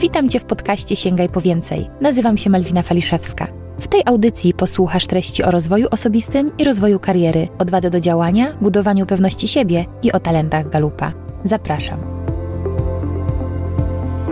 [0.00, 1.90] Witam Cię w podcaście Sięgaj po więcej.
[2.00, 3.46] Nazywam się Malwina Faliszewska.
[3.80, 9.06] W tej audycji posłuchasz treści o rozwoju osobistym i rozwoju kariery, odwadze do działania, budowaniu
[9.06, 11.12] pewności siebie i o talentach Galupa.
[11.44, 12.00] Zapraszam.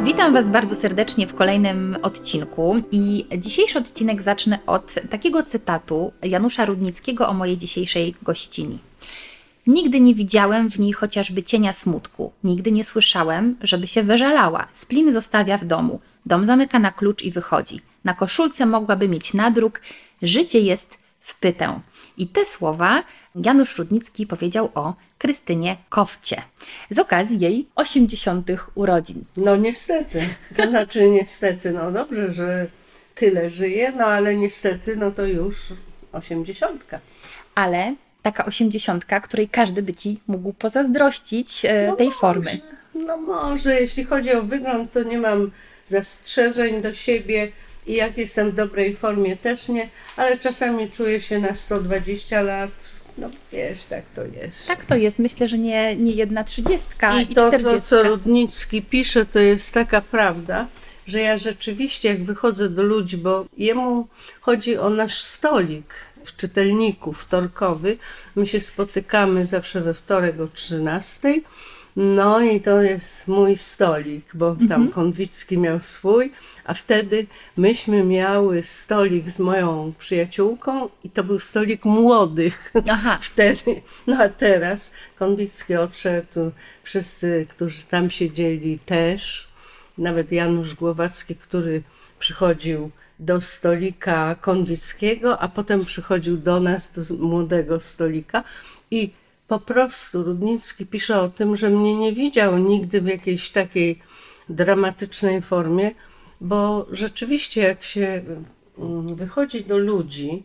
[0.05, 6.65] Witam Was bardzo serdecznie w kolejnym odcinku i dzisiejszy odcinek zacznę od takiego cytatu Janusza
[6.65, 8.88] Rudnickiego o mojej dzisiejszej gościni.
[9.69, 12.33] Nigdy nie widziałem w niej chociażby cienia smutku.
[12.45, 14.69] Nigdy nie słyszałem, żeby się wyżalała.
[14.73, 16.01] Splin zostawia w domu.
[16.27, 17.81] Dom zamyka na klucz i wychodzi.
[18.05, 19.81] Na koszulce mogłaby mieć nadruk.
[20.23, 21.81] Życie jest w pytę.
[22.17, 23.03] I te słowa
[23.35, 26.43] Janusz Rudnicki powiedział o Krystynie Kowcie
[26.91, 28.49] z okazji jej 80.
[28.75, 29.25] urodzin.
[29.37, 30.21] No niestety.
[30.57, 32.67] To znaczy niestety, no dobrze, że
[33.15, 35.57] tyle żyje, no ale niestety, no to już
[36.13, 36.85] 80.
[37.55, 37.95] Ale
[38.33, 42.61] taka osiemdziesiątka, której każdy by ci mógł pozazdrościć e, no tej może, formy.
[42.95, 45.51] No może, jeśli chodzi o wygląd, to nie mam
[45.87, 47.53] zastrzeżeń do siebie
[47.87, 52.71] i jak jestem w dobrej formie też nie, ale czasami czuję się na 120 lat.
[53.19, 54.69] No wiesz, tak to jest.
[54.69, 55.19] Tak to jest.
[55.19, 57.89] Myślę, że nie, nie jedna trzydziestka i, I to, to, 40.
[57.89, 60.67] co Rudnicki pisze, to jest taka prawda,
[61.07, 64.09] że ja rzeczywiście, jak wychodzę do ludzi, bo jemu
[64.41, 65.95] chodzi o nasz stolik
[66.37, 67.99] czytelniku wtorkowy.
[68.37, 71.41] My się spotykamy zawsze we wtorek o 13.
[71.97, 74.89] No i to jest mój stolik, bo tam Mhm.
[74.89, 76.33] Konwicki miał swój,
[76.65, 83.19] a wtedy myśmy miały stolik z moją przyjaciółką i to był stolik młodych Aha.
[83.31, 83.83] wtedy.
[84.07, 86.51] No a teraz Konwicki odszedł,
[86.83, 89.49] wszyscy, którzy tam siedzieli też,
[89.99, 91.83] nawet Janusz Głowacki, który
[92.19, 98.45] przychodził do stolika Konwickiego, a potem przychodził do nas, do młodego stolika
[98.91, 99.11] i
[99.49, 103.99] po prostu Rudnicki pisze o tym, że mnie nie widział nigdy w jakiejś takiej
[104.49, 105.91] dramatycznej formie,
[106.41, 108.23] bo rzeczywiście jak się
[108.79, 110.43] mm, wychodzi do ludzi,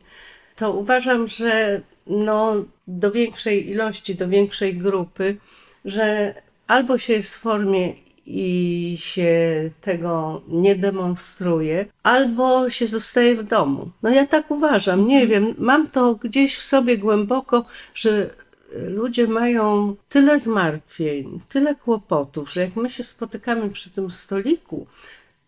[0.56, 2.54] to uważam, że no,
[2.88, 5.38] do większej ilości, do większej grupy,
[5.86, 6.34] że
[6.68, 7.94] albo się jest w formie
[8.26, 13.90] i się tego nie demonstruje, albo się zostaje w domu.
[14.04, 18.30] No ja tak uważam, nie wiem, mam to gdzieś w sobie głęboko, że
[18.76, 24.88] ludzie mają tyle zmartwień, tyle kłopotów, że jak my się spotykamy przy tym stoliku,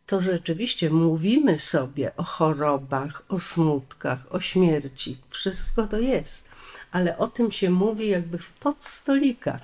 [0.06, 5.18] to rzeczywiście mówimy sobie o chorobach, o smutkach, o śmierci.
[5.30, 6.55] Wszystko to jest.
[6.95, 9.61] Ale o tym się mówi jakby w podstolikach.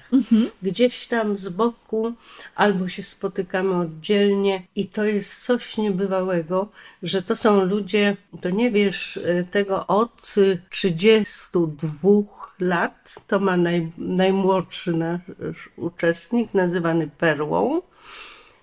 [0.63, 2.13] Gdzieś tam z boku,
[2.55, 6.69] albo się spotykamy oddzielnie, i to jest coś niebywałego,
[7.03, 12.09] że to są ludzie, to nie wiesz e, tego od y, 32
[12.59, 17.81] lat, to ma naj, najmłodszy nasz uczestnik, nazywany Perłą,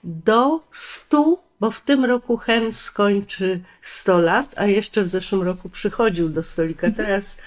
[0.05, 5.69] do 100, bo w tym roku Hen skończy 100 lat, a jeszcze w zeszłym roku
[5.69, 6.91] przychodził do stolika.
[6.91, 7.39] Teraz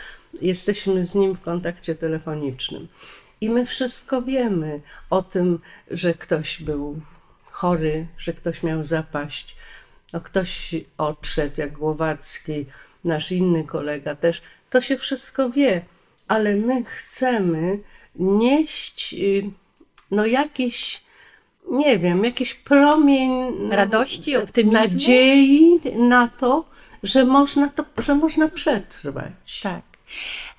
[0.41, 2.87] jesteśmy z nim w kontakcie telefonicznym.
[3.41, 5.59] I my wszystko wiemy o tym,
[5.91, 7.01] że ktoś był
[7.51, 9.55] chory, że ktoś miał zapaść,
[10.13, 12.65] no ktoś odszedł, jak Głowacki,
[13.03, 14.41] nasz inny kolega też.
[14.69, 15.81] To się wszystko wie,
[16.27, 17.79] ale my chcemy
[18.15, 19.43] nieść y,
[20.11, 21.03] no jakiś,
[21.71, 23.31] nie wiem, jakiś promień
[23.71, 24.79] Radości, optymizmu?
[24.79, 26.65] nadziei na to,
[27.03, 29.61] że można, to, że można przetrwać.
[29.63, 29.90] Tak.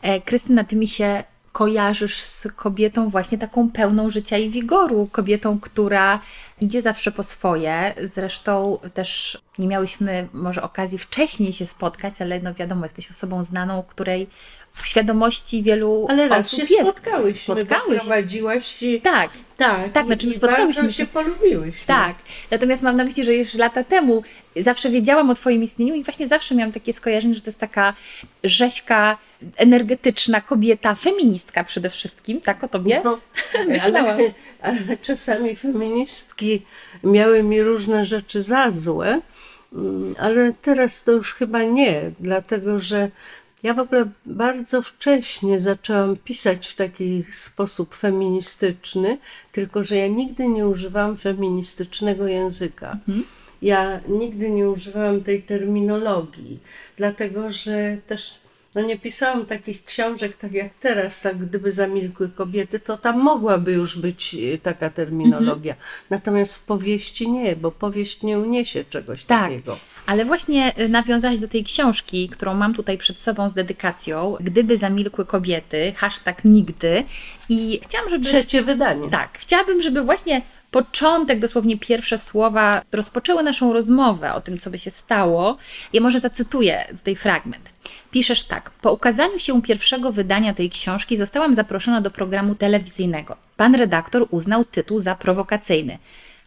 [0.03, 5.09] E, Krystyna, ty mi się kojarzysz z kobietą właśnie taką pełną życia i wigoru.
[5.13, 6.21] Kobietą, która
[6.61, 7.95] idzie zawsze po swoje.
[8.05, 13.83] Zresztą też nie miałyśmy może okazji wcześniej się spotkać, ale no wiadomo, jesteś osobą znaną,
[13.83, 14.27] której
[14.75, 16.91] w świadomości wielu Ale raz osób się jest.
[16.91, 17.99] spotkałyśmy, Spotkałyśmy.
[18.01, 21.87] prowadziłaś Tak, tak, Tak, znaczy my spotkałyśmy się polubiłyśmy.
[21.87, 22.15] Tak,
[22.51, 24.23] natomiast mam na myśli, że już lata temu
[24.57, 27.95] zawsze wiedziałam o Twoim istnieniu i właśnie zawsze miałam takie skojarzenie, że to jest taka
[28.45, 29.19] rzeźka,
[29.57, 33.01] energetyczna kobieta, feministka przede wszystkim, tak o Tobie?
[33.05, 33.19] No,
[33.69, 34.07] Myślałam.
[34.07, 34.31] ale,
[34.63, 36.63] ale czasami feministki
[37.05, 39.21] miały mi różne rzeczy za złe,
[39.73, 43.11] mm, ale teraz to już chyba nie, dlatego że
[43.63, 49.19] ja w ogóle bardzo wcześnie zaczęłam pisać w taki sposób feministyczny,
[49.53, 52.99] tylko że ja nigdy nie używałam feministycznego języka.
[53.63, 56.61] Ja nigdy nie używałam tej terminologii,
[56.97, 58.42] dlatego że też
[58.75, 63.73] no nie pisałam takich książek, tak jak teraz, tak gdyby zamilkły kobiety, to tam mogłaby
[63.73, 65.75] już być e, taka terminologia.
[66.11, 69.43] Natomiast w powieści nie, bo powieść nie uniesie czegoś Tak.
[69.43, 69.79] takiego.
[70.07, 74.79] Ale właśnie y, nawiązałaś do tej książki, którą mam tutaj przed sobą z dedykacją, Gdyby
[74.79, 77.05] zamilkły kobiety, hashtag nigdy.
[77.49, 78.25] I chciałam, żeby...
[78.25, 79.11] Trzecie wydanie.
[79.11, 80.43] Tak, chciałabym, żeby właśnie
[80.73, 85.57] początek, dosłownie pierwsze słowa rozpoczęły naszą rozmowę o tym, co by się stało.
[85.93, 87.69] Ja może zacytuję tutaj fragment.
[88.11, 88.71] Piszesz tak.
[88.71, 93.37] Po ukazaniu się pierwszego wydania tej książki zostałam zaproszona do programu telewizyjnego.
[93.57, 95.99] Pan redaktor uznał tytuł za prowokacyjny.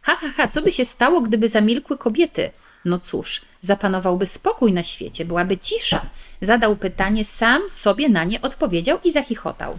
[0.01, 2.49] Ha, ha, ha, co by się stało, gdyby zamilkły kobiety?
[2.85, 6.05] No cóż, zapanowałby spokój na świecie, byłaby cisza.
[6.41, 9.77] Zadał pytanie, sam sobie na nie odpowiedział i zachichotał.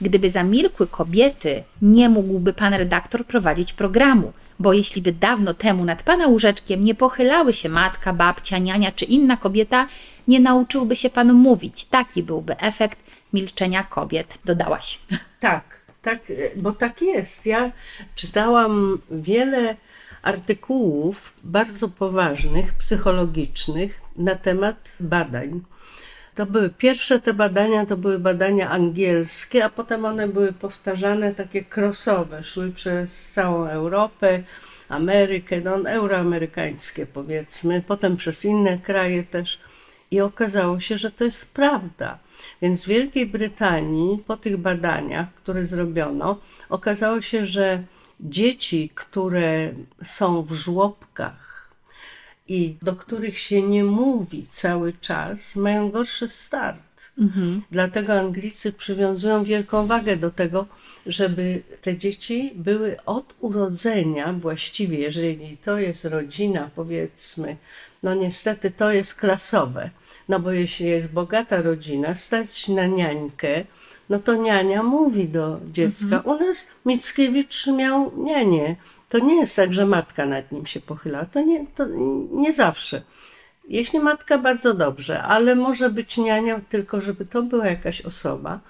[0.00, 6.02] Gdyby zamilkły kobiety, nie mógłby pan redaktor prowadzić programu, bo jeśli by dawno temu nad
[6.02, 9.86] pana łóżeczkiem nie pochylały się matka, babcia, niania czy inna kobieta,
[10.28, 11.84] nie nauczyłby się pan mówić.
[11.84, 12.98] Taki byłby efekt
[13.32, 15.00] milczenia kobiet, dodałaś.
[15.40, 15.64] Tak,
[16.02, 16.20] tak,
[16.56, 17.46] bo tak jest.
[17.46, 17.70] Ja
[18.14, 19.76] czytałam wiele
[20.22, 25.60] artykułów bardzo poważnych, psychologicznych na temat badań.
[26.34, 31.64] To były pierwsze te badania, to były badania angielskie, a potem one były powtarzane, takie
[31.76, 34.42] crossowe, szły przez całą Europę,
[34.88, 39.60] Amerykę, no euroamerykańskie powiedzmy, potem przez inne kraje też.
[40.10, 42.18] I okazało się, że to jest prawda.
[42.62, 46.38] Więc w Wielkiej Brytanii po tych badaniach, które zrobiono,
[46.68, 47.82] okazało się, że
[48.20, 49.72] dzieci, które
[50.02, 51.53] są w żłobkach,
[52.48, 57.10] i do których się nie mówi cały czas, mają gorszy start.
[57.18, 57.62] Mhm.
[57.70, 60.66] Dlatego Anglicy przywiązują wielką wagę do tego,
[61.06, 67.56] żeby te dzieci były od urodzenia właściwie, jeżeli to jest rodzina, powiedzmy,
[68.02, 69.90] no niestety to jest klasowe.
[70.28, 73.64] No bo jeśli jest bogata rodzina, stać na niańkę,
[74.10, 76.16] no to niania mówi do dziecka.
[76.16, 76.36] Mhm.
[76.36, 78.76] U nas Mickiewicz miał nianie.
[79.08, 81.24] To nie jest tak, że matka nad nim się pochyla.
[81.24, 81.86] To nie, to
[82.30, 83.02] nie zawsze.
[83.68, 88.60] Jeśli matka, bardzo dobrze, ale może być niania, tylko żeby to była jakaś osoba,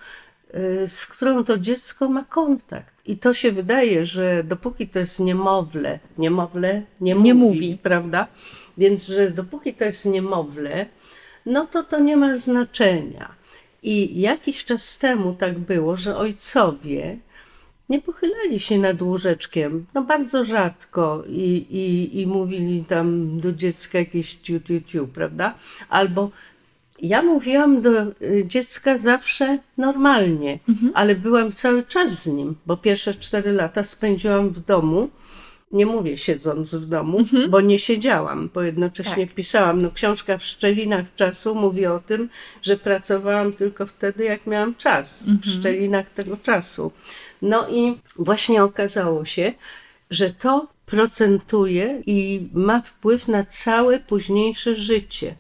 [0.55, 2.95] y, z którą to dziecko ma kontakt.
[3.07, 8.27] I to się wydaje, że dopóki to jest niemowlę, niemowlę nie, nie mówi, mówi, prawda?
[8.79, 10.87] Więc, że dopóki to jest niemowlę,
[11.47, 13.44] no to to nie ma znaczenia.
[13.85, 17.19] I jakiś czas temu tak było, że ojcowie
[17.89, 23.99] nie pochylali się nad łóżeczkiem, no bardzo rzadko i, i, i mówili tam do dziecka
[23.99, 25.55] jakieś tiu, tiu, tiu, prawda?
[25.89, 26.31] Albo
[27.03, 30.93] ja mówiłam do y, dziecka zawsze normalnie, mhm.
[30.95, 35.09] ale byłam cały czas z nim, bo pierwsze cztery lata spędziłam w domu
[35.75, 37.51] nie mówię siedząc w domu, mhm.
[37.51, 39.35] bo nie siedziałam, bo jednocześnie tak.
[39.35, 39.83] pisałam.
[39.83, 42.29] No, książka w szczelinach czasu mówi o tym,
[42.63, 45.39] że pracowałam tylko wtedy, jak miałam czas, mhm.
[45.41, 46.93] w szczelinach tego czasu.
[47.43, 49.53] No i właśnie okazało się,
[50.11, 55.35] że to procentuje i ma wpływ na całe późniejsze życie,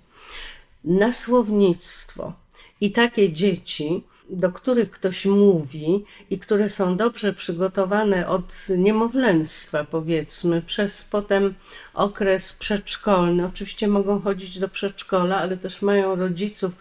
[0.84, 2.32] na słownictwo.
[2.80, 4.02] I takie dzieci,
[4.36, 11.54] do których ktoś mówi i które są dobrze przygotowane od niemowlęctwa, powiedzmy, przez potem
[11.94, 13.46] okres przedszkolny.
[13.46, 16.72] Oczywiście mogą chodzić do przedszkola, ale też mają rodziców.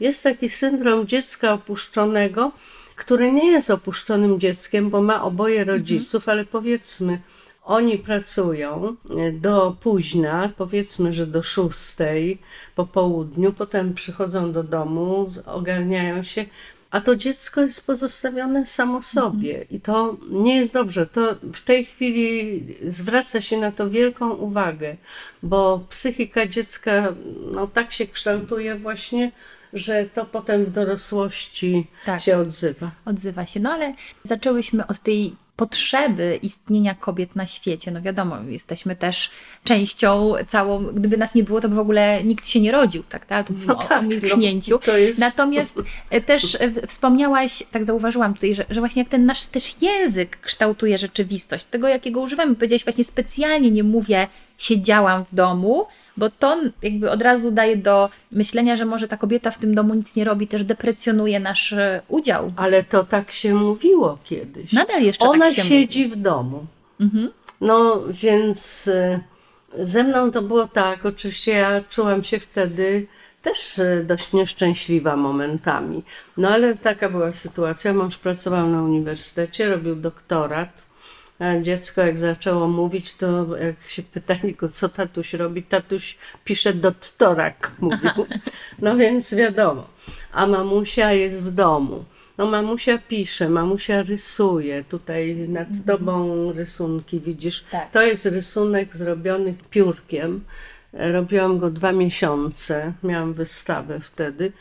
[0.00, 2.52] Jest taki syndrom dziecka opuszczonego,
[2.96, 5.78] który nie jest opuszczonym dzieckiem, bo ma oboje mhm.
[5.78, 7.20] rodziców, ale powiedzmy,
[7.64, 8.96] oni pracują
[9.32, 12.38] do późna, powiedzmy, że do szóstej
[12.74, 16.44] po południu, potem przychodzą do domu, ogarniają się,
[16.92, 19.66] a to dziecko jest pozostawione samo sobie mhm.
[19.70, 21.06] i to nie jest dobrze.
[21.06, 24.96] To w tej chwili zwraca się na to wielką uwagę,
[25.42, 27.14] bo psychika dziecka
[27.52, 29.32] no, tak się kształtuje właśnie,
[29.72, 32.90] że to potem w dorosłości tak, się odzywa.
[33.04, 33.60] Odzywa się.
[33.60, 37.90] No ale zaczęłyśmy od tej potrzeby istnienia kobiet na świecie.
[37.90, 39.30] No wiadomo, jesteśmy też
[39.64, 43.26] częścią całą, gdyby nas nie było, to by w ogóle nikt się nie rodził, tak?
[43.26, 43.46] tak?
[43.66, 44.80] No o, tak, o milknięciu.
[44.86, 45.20] No, jest...
[45.20, 45.78] Natomiast
[46.10, 50.40] e, też e, wspomniałaś, tak zauważyłam tutaj, że, że właśnie jak ten nasz też język
[50.40, 52.54] kształtuje rzeczywistość, tego jakiego używamy.
[52.54, 58.10] Powiedziałaś właśnie specjalnie nie mówię siedziałam w domu, bo to jakby od razu daje do
[58.32, 62.02] myślenia, że może ta kobieta w tym domu nic nie robi, też deprecjonuje nasz e,
[62.08, 62.52] udział.
[62.56, 64.72] Ale to tak się mówiło kiedyś.
[64.72, 66.16] Nadal jeszcze Ona tak się siedzi mówi.
[66.16, 66.66] w domu.
[67.00, 67.30] Mhm.
[67.60, 69.20] No więc e,
[69.78, 73.06] ze mną to było tak, oczywiście ja czułam się wtedy
[73.42, 76.02] też e, dość nieszczęśliwa momentami.
[76.36, 77.94] No ale taka była sytuacja.
[77.94, 80.86] Mąż pracował na uniwersytecie, robił doktorat
[81.62, 87.72] dziecko jak zaczęło mówić, to jak się pytali go, co tatuś robi, tatuś pisze dottorak,
[87.80, 88.26] mówił.
[88.78, 89.86] No więc wiadomo.
[90.32, 92.04] A mamusia jest w domu.
[92.38, 94.84] No mamusia pisze, mamusia rysuje.
[94.84, 95.84] Tutaj nad mhm.
[95.84, 97.64] tobą rysunki widzisz.
[97.70, 97.90] Tak.
[97.90, 100.44] To jest rysunek zrobiony piórkiem.
[100.92, 102.92] Robiłam go dwa miesiące.
[103.02, 104.52] Miałam wystawę wtedy.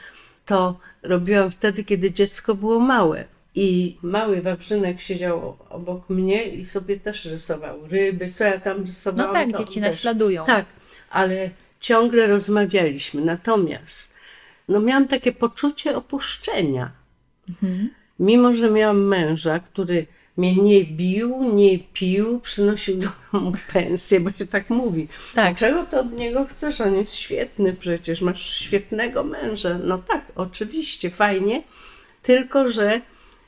[0.45, 6.99] To robiłam wtedy, kiedy dziecko było małe I mały Wawrzynek siedział obok mnie i sobie
[6.99, 9.49] też rysował ryby, co ja tam rysowałam.
[9.49, 9.89] No tak, dzieci też.
[9.89, 10.45] naśladują.
[10.45, 10.65] Tak,
[11.09, 13.21] ale ciągle rozmawialiśmy.
[13.25, 14.15] Natomiast
[14.67, 16.91] no miałam takie poczucie opuszczenia.
[17.49, 17.89] Mhm.
[18.19, 20.05] Mimo, że miałam męża, który
[20.37, 25.07] mnie nie bił, nie pił, przynosił do domu pensję, bo się tak mówi.
[25.35, 25.57] Tak.
[25.57, 26.81] Czego to od niego chcesz?
[26.81, 29.79] On jest świetny przecież, masz świetnego męża.
[29.83, 31.63] No tak, oczywiście, fajnie,
[32.21, 33.01] tylko że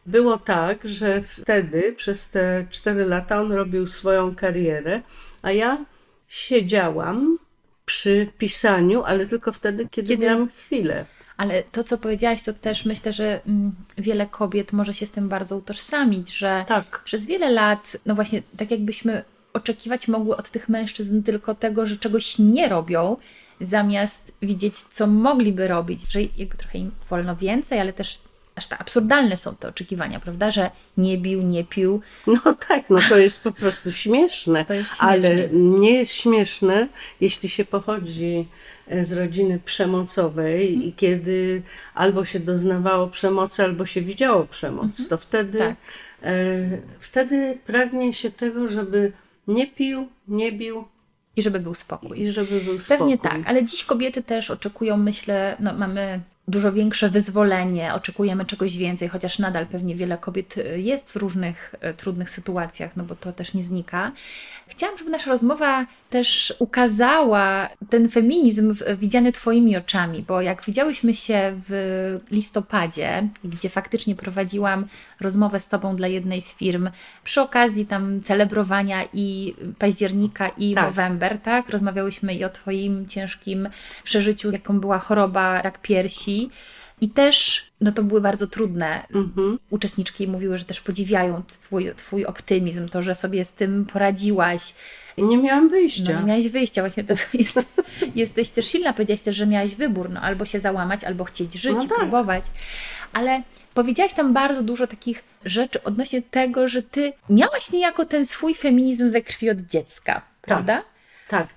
[0.06, 5.02] było tak, że wtedy przez te cztery lata on robił swoją karierę,
[5.42, 5.86] a ja
[6.28, 7.38] siedziałam
[7.86, 11.06] przy pisaniu, ale tylko wtedy, kiedy, Kiedy- miałam chwilę.
[11.38, 15.30] Ale to, co powiedziałaś, to też myślę, że mm, wiele kobiet może się z tym
[15.30, 17.02] bardzo utożsamić, że Tak.
[17.06, 21.98] przez wiele lat, no właśnie, tak jakbyśmy oczekiwać mogły od tych mężczyzn tylko tego, że
[21.98, 23.18] czegoś nie robią,
[23.62, 28.20] zamiast widzieć, co mogliby robić, że jakby trochę im wolno więcej, ale też
[28.56, 32.02] aż tak absurdalne są te oczekiwania, prawda, że nie bił, nie pił.
[32.28, 34.66] No tak, no to jest po prostu śmieszne.
[34.66, 36.88] To jest Ale nie jest śmieszne,
[37.22, 38.48] jeśli się pochodzi
[38.88, 40.84] e, z rodziny przemocowej Mhm.
[40.90, 41.62] i kiedy
[41.96, 45.76] albo się doznawało przemocy, albo się widziało przemoc, to wtedy, Tak.
[46.24, 46.34] e,
[47.00, 49.12] wtedy pragnie się tego, żeby
[49.48, 50.88] nie pił, nie bił
[51.36, 52.22] I żeby był spokój.
[52.22, 52.98] i żeby był spokój.
[52.98, 58.78] Pewnie tak, ale dziś kobiety też oczekują, myślę, no mamy dużo większe wyzwolenie, oczekujemy czegoś
[58.78, 63.16] więcej, chociaż nadal pewnie wiele kobiet y, jest w różnych e, trudnych sytuacjach, no bo
[63.16, 64.12] to też nie znika.
[64.76, 71.54] Chciałam, żeby nasza rozmowa też ukazała ten feminizm widziany Twoimi oczami, bo jak widziałyśmy się
[71.68, 74.86] w listopadzie, gdzie faktycznie prowadziłam
[75.22, 76.90] rozmowę z Tobą dla jednej z firm,
[77.24, 80.86] przy okazji tam celebrowania i października i Tak.
[80.86, 81.70] November, tak?
[81.70, 83.70] Rozmawiałyśmy i o Twoim ciężkim
[84.04, 86.50] przeżyciu, jaką była choroba, rak piersi.
[87.02, 89.06] I też, no to były bardzo trudne.
[89.16, 89.60] Mhm.
[89.70, 94.74] Uczestniczki mówiły, że też podziwiają twój, twój optymizm, to, że sobie z tym poradziłaś.
[95.18, 96.14] Nie miałam wyjścia.
[96.14, 97.60] No, nie miałaś wyjścia, właśnie to jest,
[98.16, 101.76] jesteś też silna, powiedziałaś też, że miałaś wybór, no albo się załamać, albo chcieć żyć
[101.76, 101.98] No i tak.
[101.98, 102.46] próbować.
[103.14, 103.42] Ale
[103.74, 109.12] powiedziałaś tam bardzo dużo takich rzeczy odnośnie tego, że ty miałaś niejako ten swój feminizm
[109.12, 110.76] we krwi od dziecka, prawda?
[110.78, 110.93] Tak,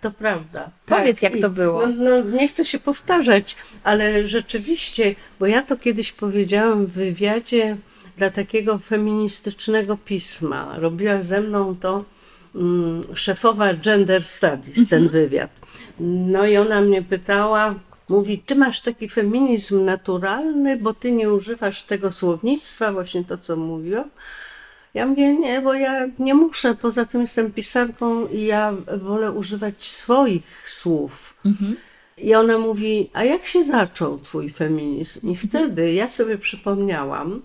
[0.01, 0.71] to prawda.
[0.87, 1.33] Powiedz, tak.
[1.33, 1.87] jak to było.
[1.87, 7.77] No, no, nie chcę się powtarzać, ale rzeczywiście, bo ja to kiedyś powiedziałam w wywiadzie
[8.17, 10.79] dla takiego feministycznego pisma.
[10.79, 12.05] Robiła ze mną to
[12.55, 15.51] mm, szefowa Gender Studies, ten wywiad.
[16.01, 17.75] No i ona mnie pytała,
[18.09, 23.57] mówi, ty masz taki feminizm naturalny, bo ty nie używasz tego słownictwa, właśnie to, co
[23.57, 24.11] mówiłam.
[24.97, 28.73] Ja mówię, nie, bo ja nie muszę, poza tym jestem pisarką i ja
[29.03, 31.37] wolę używać swoich słów.
[32.19, 35.31] I ona mówi, a jak się zaczął twój feminizm?
[35.31, 37.43] I wtedy ja sobie przypomniałam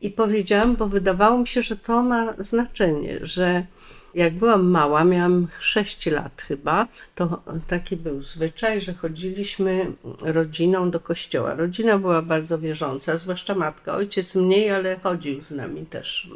[0.00, 3.66] i powiedziałam, bo wydawało mi się, że to ma znaczenie, że
[4.14, 11.00] jak byłam mała, miałam 6 lat chyba, to taki był zwyczaj, że chodziliśmy rodziną do
[11.00, 11.54] kościoła.
[11.54, 13.94] Rodzina była bardzo wierząca, zwłaszcza matka.
[13.94, 16.30] Ojciec mniej, ale chodził z nami też.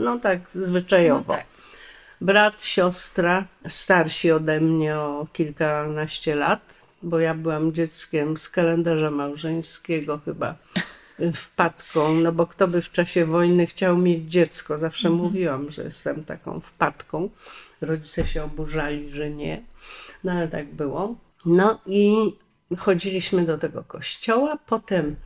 [0.00, 1.46] No tak zwyczajowo No tak.
[2.20, 10.20] brat, siostra, starsi ode mnie o kilkanaście lat, bo ja byłam dzieckiem z kalendarza małżeńskiego
[10.24, 10.54] chyba
[11.34, 14.78] wpadką, no bo kto by w czasie wojny chciał mieć dziecko?
[14.78, 17.30] Zawsze mówiłam, że jestem taką wpadką.
[17.80, 19.62] Rodzice się oburzali, że nie,
[20.24, 21.16] no ale tak było.
[21.44, 22.32] No i
[22.78, 25.16] chodziliśmy do tego kościoła, potem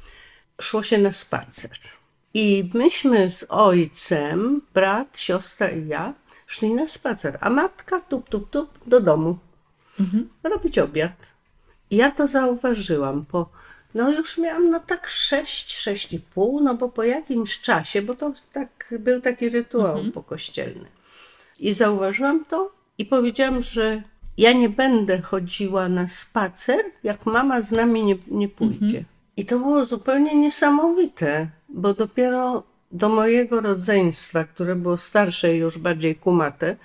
[0.60, 1.70] szło się na spacer.
[2.34, 6.14] I myśmy z ojcem, brat, siostra i ja,
[6.46, 9.38] szli na spacer, a matka tup, tup, tup do domu
[10.42, 11.30] robić obiad.
[11.90, 13.50] I ja to zauważyłam po,
[13.94, 18.14] no już miałam no tak sześć, sześć i pół, no bo po jakimś czasie, bo
[18.14, 20.86] to tak był taki rytuał pokościelny.
[21.60, 24.02] I zauważyłam to i powiedziałam, że
[24.38, 29.04] ja nie będę chodziła na spacer, jak mama z nami nie, nie pójdzie.
[29.36, 35.78] I to było zupełnie niesamowite, bo dopiero do mojego rodzeństwa, które było starsze i już
[35.78, 36.76] bardziej kumate,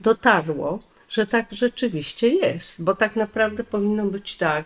[0.00, 4.64] dotarło, że tak rzeczywiście jest, bo tak naprawdę powinno być tak,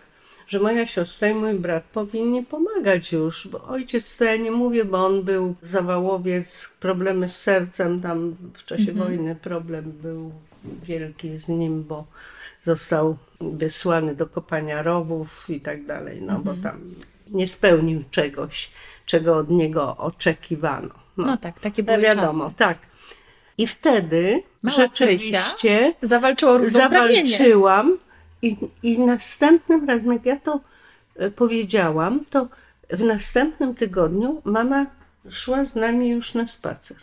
[0.49, 4.85] że moja siostra i mój brat powinni pomagać już, bo ojciec to ja nie mówię,
[4.85, 10.33] bo on był zawałowiec, problemy z sercem, tam w czasie wojny problem był
[10.83, 12.05] wielki z nim, bo
[12.61, 16.81] został wysłany do kopania rowów i tak dalej, no bo tam
[17.31, 18.71] nie spełnił czegoś,
[19.07, 20.89] czego od niego oczekiwano.
[21.17, 22.57] No tak, takie No były wiadomo, czasy.
[22.57, 22.79] tak.
[23.59, 25.39] I wtedy Mała rzeczywiście
[26.03, 27.27] równouprawnienie.
[27.29, 27.99] zawalczyłam
[28.43, 30.61] i, i następnym razem, jak ja to
[31.17, 32.49] e, powiedziałam, to
[32.91, 34.87] w następnym tygodniu mama
[35.31, 36.97] szła z nami już na spacer.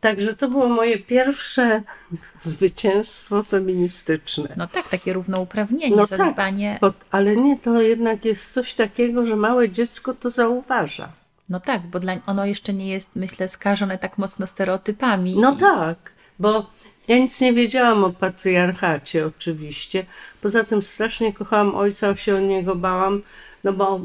[0.00, 1.82] Także to było moje pierwsze
[2.40, 4.54] zwycięstwo feministyczne.
[4.56, 6.78] No tak, takie równouprawnienie, No zadbanie.
[6.80, 11.08] tak, bo, ale nie, to jednak jest coś takiego, że małe dziecko to zauważa.
[11.48, 15.36] No tak, bo dla, ono jeszcze nie jest, myślę, skażone tak mocno stereotypami.
[15.40, 16.70] No I- tak, bo
[17.08, 20.06] ja nic nie wiedziałam o patriarchacie oczywiście.
[20.40, 23.22] Poza tym strasznie kochałam ojca, się o niego bałam,
[23.64, 24.00] no bo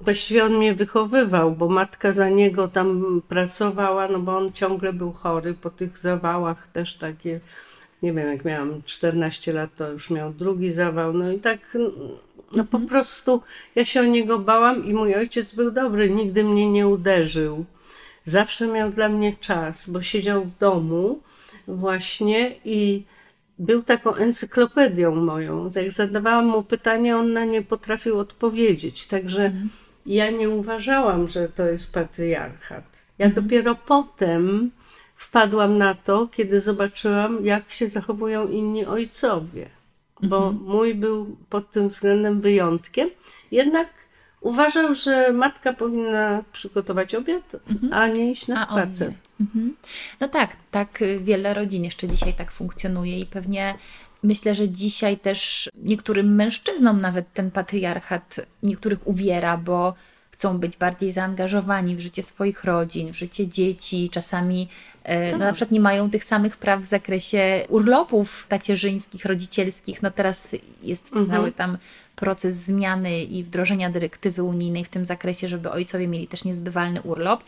[0.00, 5.12] właściwie on mnie wychowywał, bo matka za niego tam pracowała, no bo on ciągle był
[5.12, 7.40] chory po tych zawałach też takie.
[8.02, 11.12] Nie wiem, jak miałam 14 lat, to już miał drugi zawał.
[11.12, 11.78] No i tak,
[12.52, 13.42] no po prostu
[13.74, 17.64] ja się o niego bałam i mój ojciec był dobry, nigdy mnie nie uderzył.
[18.24, 21.20] Zawsze miał dla mnie czas, bo siedział w domu
[21.76, 23.04] właśnie i
[23.58, 25.68] był taką encyklopedią moją.
[25.76, 29.06] Jak zadawałam mu pytanie, on na nie potrafił odpowiedzieć.
[29.06, 29.52] Także
[30.06, 32.84] ja nie uważałam, że to jest patriarchat.
[33.18, 34.70] Ja dopiero potem
[35.14, 39.66] wpadłam na to, kiedy zobaczyłam, jak się zachowują inni ojcowie.
[40.22, 43.10] Bo mój był pod tym względem wyjątkiem.
[43.50, 43.88] Jednak
[44.40, 47.56] uważał, że matka powinna przygotować obiad,
[47.90, 49.12] a nie iść na spacer.
[49.42, 49.76] Mhm.
[50.20, 53.74] No tak, tak wiele rodzin jeszcze dzisiaj tak funkcjonuje i pewnie
[54.22, 59.94] myślę, że dzisiaj też niektórym mężczyznom nawet ten patriarchat niektórych uwiera, bo
[60.30, 64.68] chcą być bardziej zaangażowani w życie swoich rodzin, w życie dzieci, czasami
[65.04, 70.02] e, no, na przykład nie mają tych samych praw w zakresie urlopów tacierzyńskich, rodzicielskich.
[70.02, 71.78] No teraz jest cały tam
[72.16, 77.44] proces zmiany i wdrożenia dyrektywy unijnej w tym zakresie, żeby ojcowie mieli też niezbywalny urlop.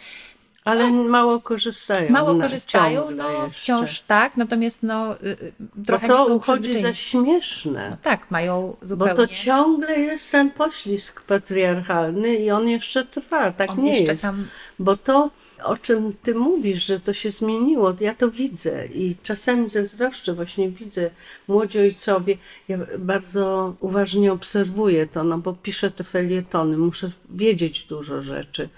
[0.64, 2.10] Ale mało korzystają.
[2.10, 3.50] Mało na- korzystają, no jeszcze.
[3.50, 7.90] wciąż tak, natomiast no y, y, Bo trochę nie to są uchodzi za śmieszne.
[7.90, 9.14] No tak, mają Bo zupełnie...
[9.14, 13.52] to ciągle jest ten poślizg patriarchalny i on jeszcze trwa.
[13.52, 14.22] Tak On nie jest.
[14.22, 14.46] tam-
[14.78, 15.30] Bo to,
[15.64, 20.68] o czym ty mówisz, że to się zmieniło, ja to widzę i czasami zazdroszczę, właśnie
[20.70, 21.10] widzę
[21.48, 22.36] młodzi ojcowie.
[22.68, 28.68] Ja bardzo uważnie obserwuję to, no bo piszę te felietony, muszę wiedzieć dużo rzeczy.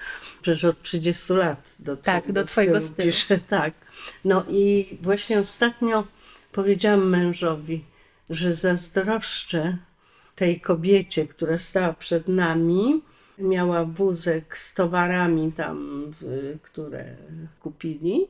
[0.46, 3.08] Przecież od 30 lat do, Tak, do twojego stylu.
[3.12, 3.74] piszę, tak.
[4.24, 6.04] No i właśnie ostatnio
[6.52, 7.84] powiedziałam mężowi,
[8.30, 9.76] że zazdroszczę
[10.36, 13.02] tej kobiecie, która stała przed nami,
[13.38, 16.02] miała wózek z towarami tam,
[16.62, 17.16] które
[17.60, 18.26] kupili,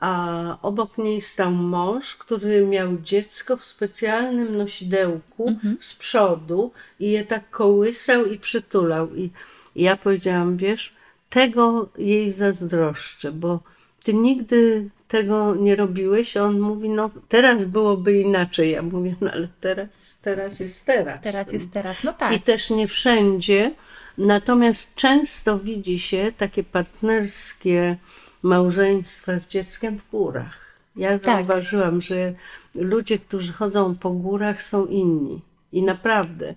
[0.00, 7.24] a obok niej stał mąż, który miał dziecko w specjalnym nosidełku z przodu i je
[7.24, 9.14] tak kołysał i przytulał.
[9.14, 9.30] I
[9.76, 11.01] ja powiedziałam, wiesz,
[11.32, 13.60] tego jej zazdroszczę, bo
[14.02, 16.36] ty nigdy tego nie robiłeś.
[16.36, 18.70] A on mówi, no teraz byłoby inaczej.
[18.70, 21.22] Ja mówię, no ale teraz, teraz jest teraz.
[21.22, 22.36] Teraz jest teraz, no tak.
[22.36, 23.74] I też nie wszędzie.
[24.18, 27.96] Natomiast często widzi się takie partnerskie
[28.42, 30.58] małżeństwa z dzieckiem w górach.
[30.96, 31.24] Ja Tak.
[31.24, 32.34] zauważyłam, że
[32.74, 35.40] ludzie, którzy chodzą po górach, są inni.
[35.72, 36.54] I naprawdę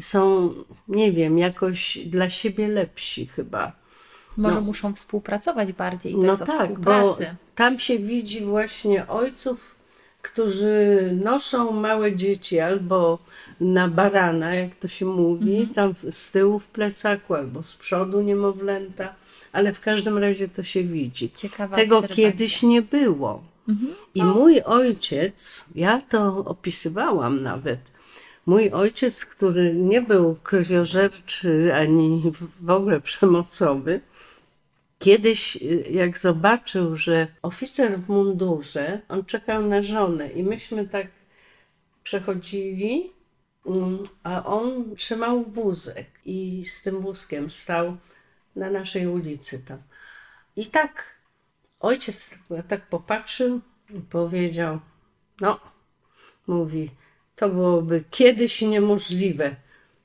[0.00, 0.54] są,
[0.88, 3.77] nie wiem, jakoś dla siebie lepsi chyba.
[4.38, 4.60] Może no.
[4.60, 7.18] muszą współpracować bardziej, to No jest tak, bo
[7.54, 9.74] tam się widzi właśnie ojców,
[10.22, 13.18] którzy noszą małe dzieci albo
[13.60, 15.74] na barana, jak to się mówi, Mhm.
[15.74, 19.14] tam z tyłu w plecaku, albo z przodu niemowlęta,
[19.52, 21.30] ale w każdym razie to się widzi.
[21.30, 21.96] Ciekawa Tego.
[21.96, 22.14] Mhm.
[22.14, 23.42] kiedyś nie było.
[24.14, 27.80] I mój ojciec, ja to opisywałam nawet,
[28.46, 34.00] mój ojciec, który nie był krwiożerczy ani w ogóle przemocowy,
[34.98, 41.06] Kiedyś, y, jak zobaczył, że oficer w mundurze, on czekał na żonę i myśmy tak
[42.02, 43.10] przechodzili,
[43.66, 47.96] mm, a on trzymał wózek i z tym wózkiem stał
[48.56, 49.78] na naszej ulicy tam.
[50.56, 51.18] I tak
[51.80, 54.80] ojciec tak popatrzył i powiedział,
[55.40, 55.60] no,
[56.46, 56.90] mówi,
[57.36, 59.56] to byłoby kiedyś niemożliwe.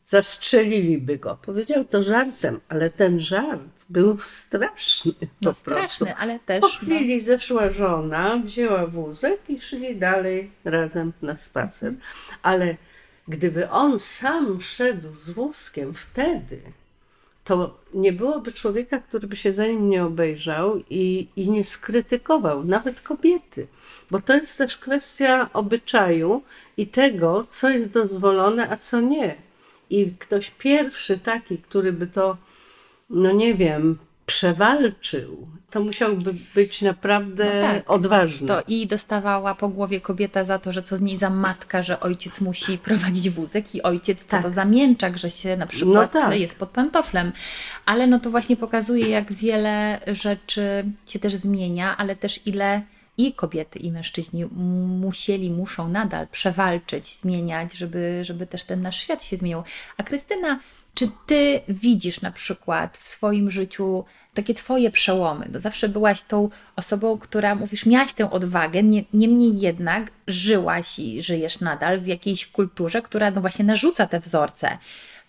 [0.05, 1.37] Zastrzeliliby go.
[1.41, 5.13] Powiedział to żartem, ale ten żart był straszny.
[5.13, 5.61] Po No prostu.
[5.61, 11.35] straszny, ale też Po no, chwili zeszła żona, wzięła wózek i szli dalej razem na
[11.35, 11.93] spacer.
[12.41, 12.75] Ale
[13.27, 16.61] gdyby on sam szedł z wózkiem wtedy,
[17.43, 22.63] to nie byłoby człowieka, który by się za nim nie obejrzał i, i nie skrytykował,
[22.63, 23.67] nawet kobiety.
[24.11, 26.41] Bo to jest też kwestia obyczaju
[26.77, 29.35] i tego, co jest dozwolone, a co nie.
[29.93, 32.37] I ktoś pierwszy taki, który by to,
[33.09, 37.91] no nie wiem, przewalczył, to musiałby być naprawdę No tak.
[37.91, 38.47] odważny.
[38.47, 41.99] To i dostawała po głowie kobieta za to, że co z niej za matka, że
[41.99, 44.43] ojciec musi prowadzić wózek i ojciec co Tak.
[44.43, 46.39] to za mięczak, że się na przykład No tak.
[46.39, 47.31] jest pod pantoflem.
[47.85, 52.81] Ale no to właśnie pokazuje, jak wiele rzeczy się też zmienia, ale też ile
[53.17, 54.45] i kobiety, i mężczyźni
[55.01, 59.63] musieli, muszą nadal przewalczyć, zmieniać, żeby, żeby też ten nasz świat się zmienił.
[59.97, 60.59] A Krystyna,
[60.93, 65.49] czy ty widzisz na przykład w swoim życiu takie twoje przełomy?
[65.51, 71.21] No zawsze byłaś tą osobą, która, mówisz, miałaś tę odwagę, nie, niemniej jednak żyłaś i
[71.21, 74.77] żyjesz nadal w jakiejś kulturze, która no właśnie narzuca te wzorce.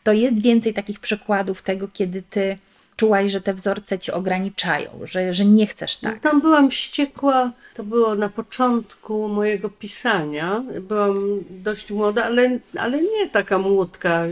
[0.02, 2.58] To jest więcej takich przykładów tego, kiedy ty
[2.96, 6.20] czułaś, że te wzorce cię ograniczają, że, że nie chcesz tak.
[6.20, 10.64] Tam byłam wściekła, to było na początku mojego pisania.
[10.80, 14.22] Byłam dość młoda, ale, ale nie taka młódka,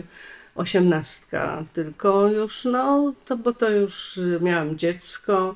[0.55, 5.55] osiemnastka, tylko już, no, to, bo to już miałam dziecko.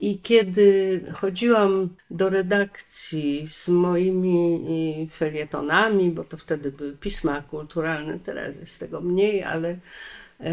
[0.00, 8.56] I kiedy chodziłam do redakcji z moimi felietonami, bo to wtedy były pisma kulturalne, teraz
[8.56, 9.76] jest tego mniej, ale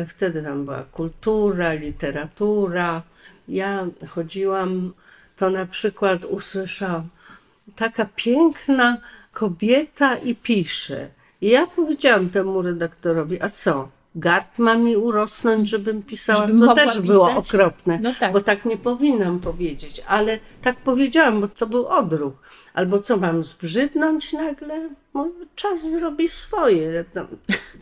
[0.08, 3.02] wtedy tam była kultura, literatura.
[3.48, 4.94] Ja chodziłam,
[5.38, 7.10] to na przykład usłyszałam,
[7.76, 8.98] taka piękna
[9.32, 11.10] kobieta i pisze.
[11.41, 13.89] I ja powiedziałam temu redaktorowi, a co?
[14.15, 16.47] Gard ma mi urosnąć, żebym pisała.
[16.47, 17.56] Żebym to też było pisać?
[17.56, 18.34] okropne, No tak.
[18.34, 22.34] bo tak nie powinnam powiedzieć, ale tak powiedziałam, bo to był odruch.
[22.74, 24.89] Albo co mam zbrzydnąć nagle?
[25.13, 27.04] No, czas zrobi swoje.
[27.15, 27.26] No,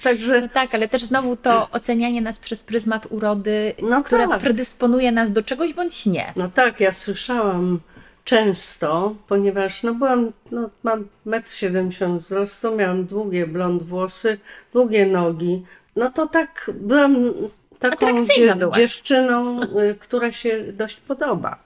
[0.04, 4.40] także No tak, ale też znowu to ocenianie nas przez pryzmat urody, No które tak.
[4.42, 6.34] predysponuje nas do czegoś bądź nie.
[6.36, 7.80] No tak, ja słyszałam
[8.24, 14.38] często, ponieważ no byłam, no mam 1,70 m wzrostu, miałam długie blond włosy,
[14.74, 15.64] długie nogi.
[15.96, 17.34] No to tak byłam
[17.80, 18.24] taką
[18.56, 18.78] byłaś.
[18.78, 21.64] dziewczyną, y, która się dość podoba.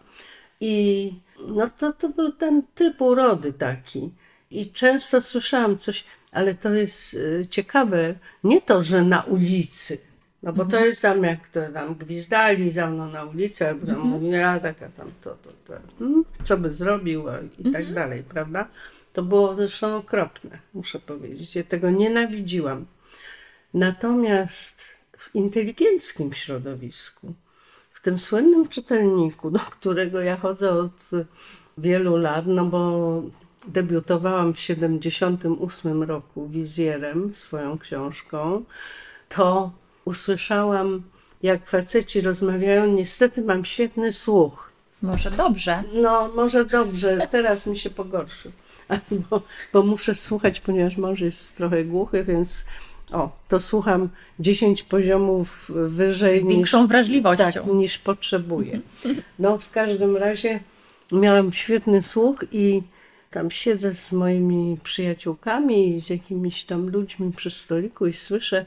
[0.60, 1.14] I
[1.48, 4.12] no to, to był ten typ urody taki.
[4.52, 9.98] I często słyszałam coś, ale to jest y, ciekawe, nie to, że na ulicy,
[10.44, 14.00] no bo to jest tam, jak to tam gwizdali za mną na ulicy, albo tam
[14.00, 18.24] mówili, ja taka tam to, to, to, hmm, co by zrobił a- i tak dalej,
[18.24, 18.68] prawda?
[19.14, 21.56] To było zresztą okropne, muszę powiedzieć.
[21.56, 22.86] Ja tego nienawidziłam.
[23.74, 27.34] Natomiast w inteligenckim środowisku,
[27.92, 31.12] w tym słynnym czytelniku, do którego ja chodzę od
[31.78, 33.24] wielu lat, no bo
[33.68, 38.64] debiutowałam w 78 roku wizjerem swoją książką,
[39.30, 39.72] to
[40.06, 41.04] usłyszałam,
[41.44, 44.74] jak faceci rozmawiają, niestety mam świetny słuch.
[45.02, 45.84] Może dobrze.
[45.94, 48.52] No, może dobrze, teraz mi się pogorszył,
[49.30, 49.42] bo,
[49.74, 52.66] bo muszę słuchać, ponieważ mąż jest trochę głuchy, więc
[53.14, 57.46] o, to słucham 10 poziomów wyżej Z większą niż, wrażliwością.
[57.46, 58.80] tak, niż potrzebuję.
[59.40, 60.60] No, w każdym razie
[61.12, 62.84] miałam świetny słuch i
[63.32, 68.66] tam siedzę z moimi przyjaciółkami i z jakimiś tam ludźmi przy stoliku i słyszę,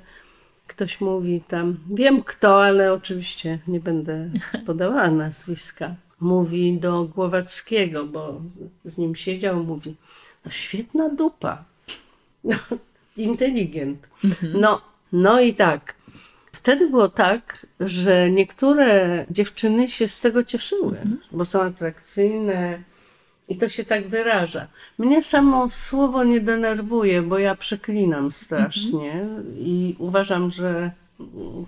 [0.67, 4.31] ktoś mówi tam, wiem kto, ale oczywiście nie będę
[4.67, 5.95] podawała nazwiska.
[6.21, 8.41] Mówi do Głowackiego, bo
[8.85, 9.95] z nim siedział, mówi,
[10.45, 11.65] no świetna dupa.
[12.45, 12.57] No,
[13.17, 14.11] inteligent.
[14.55, 14.81] No,
[15.13, 15.95] no i tak.
[16.53, 20.97] Wtedy było tak, że niektóre dziewczyny się z tego cieszyły,
[21.33, 22.83] bo są atrakcyjne
[23.49, 24.67] i to się tak wyraża.
[24.99, 29.27] Mnie samo słowo nie denerwuje, bo ja przeklinam strasznie
[29.59, 30.91] i uważam, że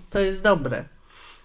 [0.09, 0.83] to jest dobre.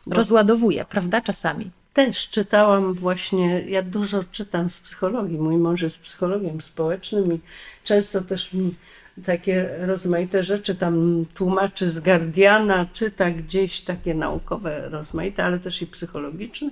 [0.07, 1.21] Rozładowuje, prawda?
[1.21, 1.71] Czasami.
[1.93, 5.39] Też czytałam właśnie, ja dużo czytam z psychologii.
[5.39, 7.41] Mój mąż jest psychologiem społecznym i
[7.85, 8.75] często też mi
[9.25, 15.87] takie rozmaite rzeczy tam tłumaczy z Guardiana, czyta gdzieś takie naukowe rozmaite, ale też i
[15.87, 16.71] psychologiczne.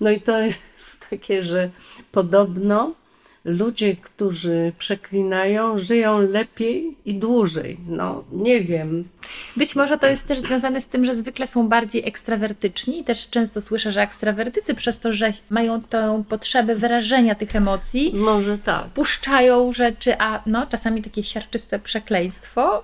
[0.00, 0.40] No i to
[0.76, 1.70] jest takie, że
[2.12, 2.94] podobno
[3.48, 7.76] ludzie, którzy przeklinają, żyją lepiej i dłużej.
[7.88, 9.04] No nie wiem,
[9.56, 13.04] Być może to jest też związane z tym, że zwykle są bardziej ekstrawertyczni.
[13.04, 18.58] Też często słyszę, że ekstrawertycy przez to, że mają tę potrzebę wyrażenia tych emocji, może
[18.58, 18.86] tak.
[18.86, 22.82] puszczają rzeczy, a no czasami takie siarczyste przekleństwo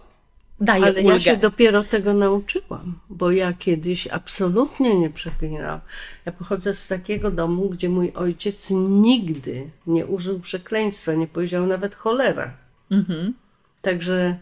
[0.61, 1.13] daje Ale ulgę.
[1.13, 5.81] ja się dopiero tego nauczyłam, bo ja kiedyś absolutnie nie przeklinałam.
[6.27, 11.95] Ja pochodzę z takiego domu, gdzie mój ojciec nigdy nie użył przekleństwa, nie powiedział nawet
[11.95, 12.51] cholera.
[12.91, 13.35] Mhm.
[13.83, 14.37] Także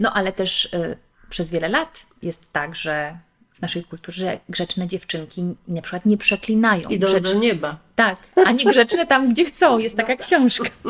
[0.00, 0.96] No ale też y,
[1.30, 3.18] przez wiele lat jest tak, że
[3.54, 6.88] w naszej kulturze grzeczne dziewczynki na przykład nie przeklinają.
[6.88, 7.78] idą Grzecz- do nieba.
[7.96, 8.16] Tak,
[8.46, 9.78] a nie grzeczne tam, gdzie chcą.
[9.78, 10.70] Jest taka książka.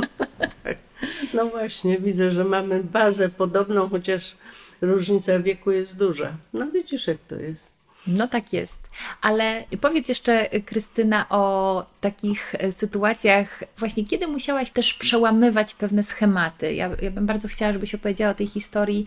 [1.34, 4.36] No właśnie, widzę, że mamy bazę podobną, chociaż
[4.80, 6.36] różnica wieku jest duża.
[6.52, 7.78] No widzisz, jak to jest.
[8.06, 8.78] No tak jest.
[9.20, 16.74] Ale powiedz jeszcze, Krystyna, o takich e, sytuacjach, właśnie kiedy musiałaś też przełamywać pewne schematy.
[16.74, 19.06] Ja, ja bym bardzo chciała, żebyś opowiedziała o tej historii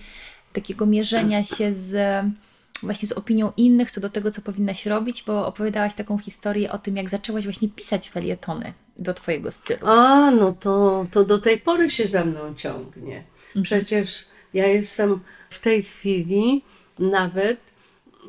[0.53, 2.23] takiego mierzenia się z
[2.83, 6.77] właśnie z opinią innych co do tego, co powinnaś robić, bo opowiadałaś taką historię o
[6.77, 9.87] tym, jak zaczęłaś właśnie pisać felietony do Twojego stylu.
[9.87, 13.23] A, no to, to do tej pory się za mną ciągnie.
[13.47, 13.63] Mhm.
[13.63, 16.63] Przecież ja jestem w tej chwili
[16.99, 17.59] nawet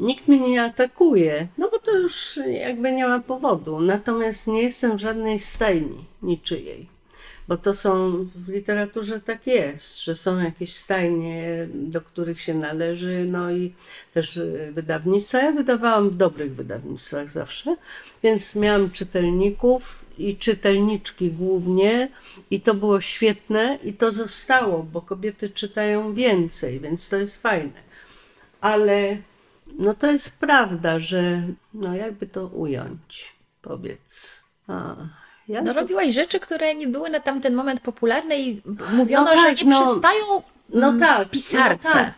[0.00, 3.80] nikt mnie nie atakuje, no bo to już jakby nie ma powodu.
[3.80, 6.91] Natomiast nie jestem w żadnej stajni niczyjej
[7.48, 13.26] bo to są w literaturze tak jest, że są jakieś stajnie, do których się należy,
[13.28, 13.72] no i
[14.14, 14.40] też
[14.72, 15.38] wydawnictwa.
[15.38, 17.76] Ja wydawałam w dobrych wydawnictwach zawsze,
[18.22, 22.08] więc miałam czytelników i czytelniczki głównie,
[22.50, 27.82] i to było świetne, i to zostało, bo kobiety czytają więcej, więc to jest fajne.
[28.60, 29.16] Ale
[29.78, 31.42] no to jest prawda, że
[31.74, 34.40] no jakby to ująć, powiedz.
[34.66, 34.96] A
[35.48, 39.58] ja no, robiłaś rzeczy, które nie były na tamten moment popularne i mówiono, no tak,
[39.58, 41.88] że nie no, przystają no mm, tak, pisarce.
[41.88, 42.14] No tak.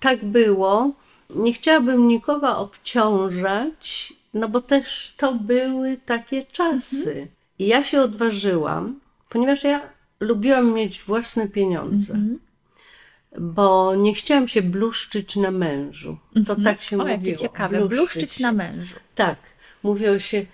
[0.00, 0.92] tak było.
[1.30, 7.10] Nie chciałabym nikogo obciążać, no bo też to były takie czasy.
[7.10, 7.28] Mhm.
[7.58, 9.80] I ja się odważyłam, ponieważ ja
[10.20, 12.14] lubiłam mieć własne pieniądze.
[12.14, 12.38] Mhm.
[13.38, 16.18] Bo nie chciałam się bluszczyć na mężu.
[16.34, 16.64] To mhm.
[16.64, 17.18] tak się o, mówiło.
[17.18, 18.94] Jakie ciekawe, bluszczyć, bluszczyć na mężu.
[19.14, 19.38] Tak.
[19.82, 20.46] Mówiło się,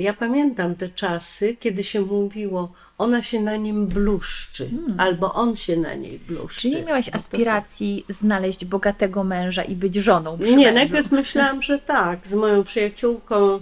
[0.00, 5.00] ja pamiętam te czasy, kiedy się mówiło, ona się na nim bluszczy, hmm.
[5.00, 6.60] albo on się na niej bluszczy.
[6.60, 10.74] Czyli nie miałaś no aspiracji znaleźć bogatego męża i być żoną przy Nie, mężu.
[10.74, 12.26] najpierw myślałam, że tak.
[12.26, 13.60] Z moją przyjaciółką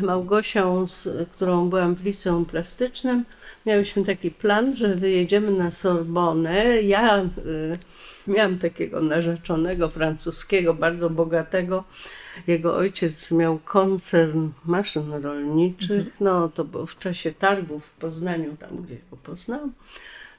[0.00, 3.24] Małgosią, z którą byłam w liceum plastycznym,
[3.66, 6.82] miałyśmy taki plan, że wyjedziemy na Sorbonę.
[6.82, 7.78] Ja y,
[8.26, 11.84] miałam takiego narzeczonego francuskiego, bardzo bogatego,
[12.46, 16.16] jego ojciec miał koncern maszyn rolniczych, mhm.
[16.20, 19.72] no to było w czasie targów w Poznaniu, tam gdzie go poznałam.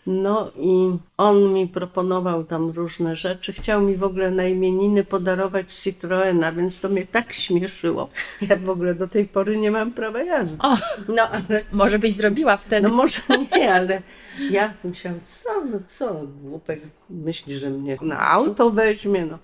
[0.08, 3.54] No i on mi proponował tam różne rzeczy.
[3.54, 8.10] Chciał mi w ogóle na imieniny podarować Citroena, więc to mnie tak śmieszyło.
[8.42, 10.64] Ja w ogóle do tej pory nie mam prawa jazdy.
[10.64, 10.78] O,
[11.08, 11.64] no ale...
[11.72, 12.88] Może byś zrobiła wtedy.
[12.88, 13.22] No może
[13.56, 14.02] nie, ale
[14.50, 19.26] ja myślałam, co, no co, głupek myśli, że mnie na auto weźmie.
[19.26, 19.40] No,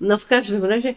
[0.00, 0.94] no w każdym razie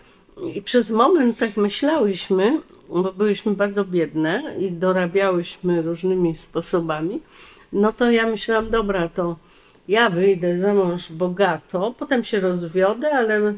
[0.55, 7.21] i przez moment tak myślałyśmy, bo byłyśmy bardzo biedne i dorabiałyśmy różnymi sposobami,
[7.73, 9.35] no to ja myślałam, dobra, to
[9.87, 13.55] ja wyjdę za mąż bogato, potem się rozwiodę, ale y,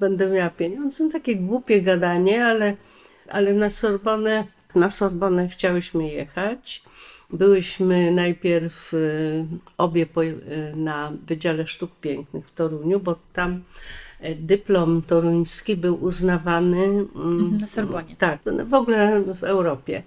[0.00, 1.04] będę miała pieniądze.
[1.04, 2.76] No, takie głupie gadanie, ale,
[3.28, 6.82] ale na Sorbonę, na Sorbonę chciałyśmy jechać.
[7.30, 9.46] Byłyśmy najpierw y,
[9.78, 14.05] obie y, na Wydziale Sztuk Pięknych w Toruniu, bo tam E,
[14.36, 18.16] dyplom toruński był uznawany mm, mhm, na Sorbonie.
[18.18, 20.02] Tak, w ogóle w Europie.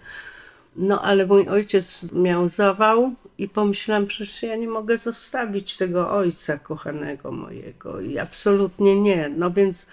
[0.75, 6.57] No ale mój ojciec miał zawał i pomyślałam, przecież ja nie mogę zostawić tego ojca
[6.57, 9.29] kochanego mojego i absolutnie nie.
[9.37, 9.87] No więc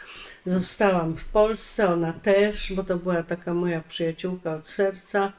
[0.47, 5.33] zostałam w Polsce, ona też, bo to była taka moja przyjaciółka od serca.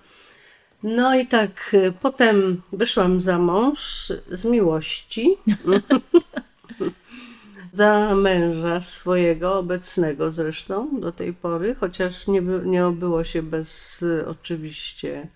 [0.83, 5.37] No i tak e, potem wyszłam za mąż z miłości.
[7.77, 15.27] za męża swojego, obecnego zresztą do tej pory, chociaż nie, nie obyło się bez oczywiście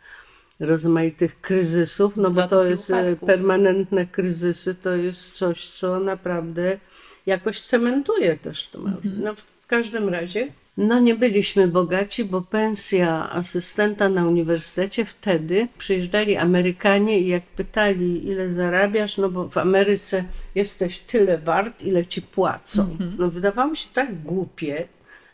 [0.60, 3.28] rozmaitych kryzysów, no bo to jest upadków.
[3.28, 6.78] permanentne kryzysy, to jest coś, co naprawdę
[7.26, 8.80] jakoś cementuje też to.
[8.80, 9.22] Mhm.
[9.24, 16.38] No, w każdym razie no nie byliśmy bogaci, bo pensja asystenta na uniwersytecie wtedy przyjeżdżali
[16.38, 20.24] Amerykanie i jak pytali, ile zarabiasz, no bo w Ameryce
[20.56, 22.82] jesteś tyle wart, ile ci płacą.
[22.82, 23.16] Mhm.
[23.20, 24.88] No wydawało mi się tak głupie.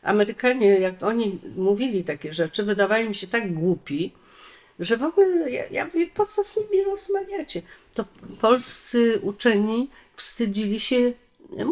[0.03, 4.11] Amerykanie, jak oni mówili takie rzeczy, wydawali mi się tak głupi,
[4.79, 7.61] że w ogóle ja, ja mówię, po co z nimi rozmawiacie?
[7.93, 8.05] To
[8.41, 11.13] polscy uczeni wstydzili się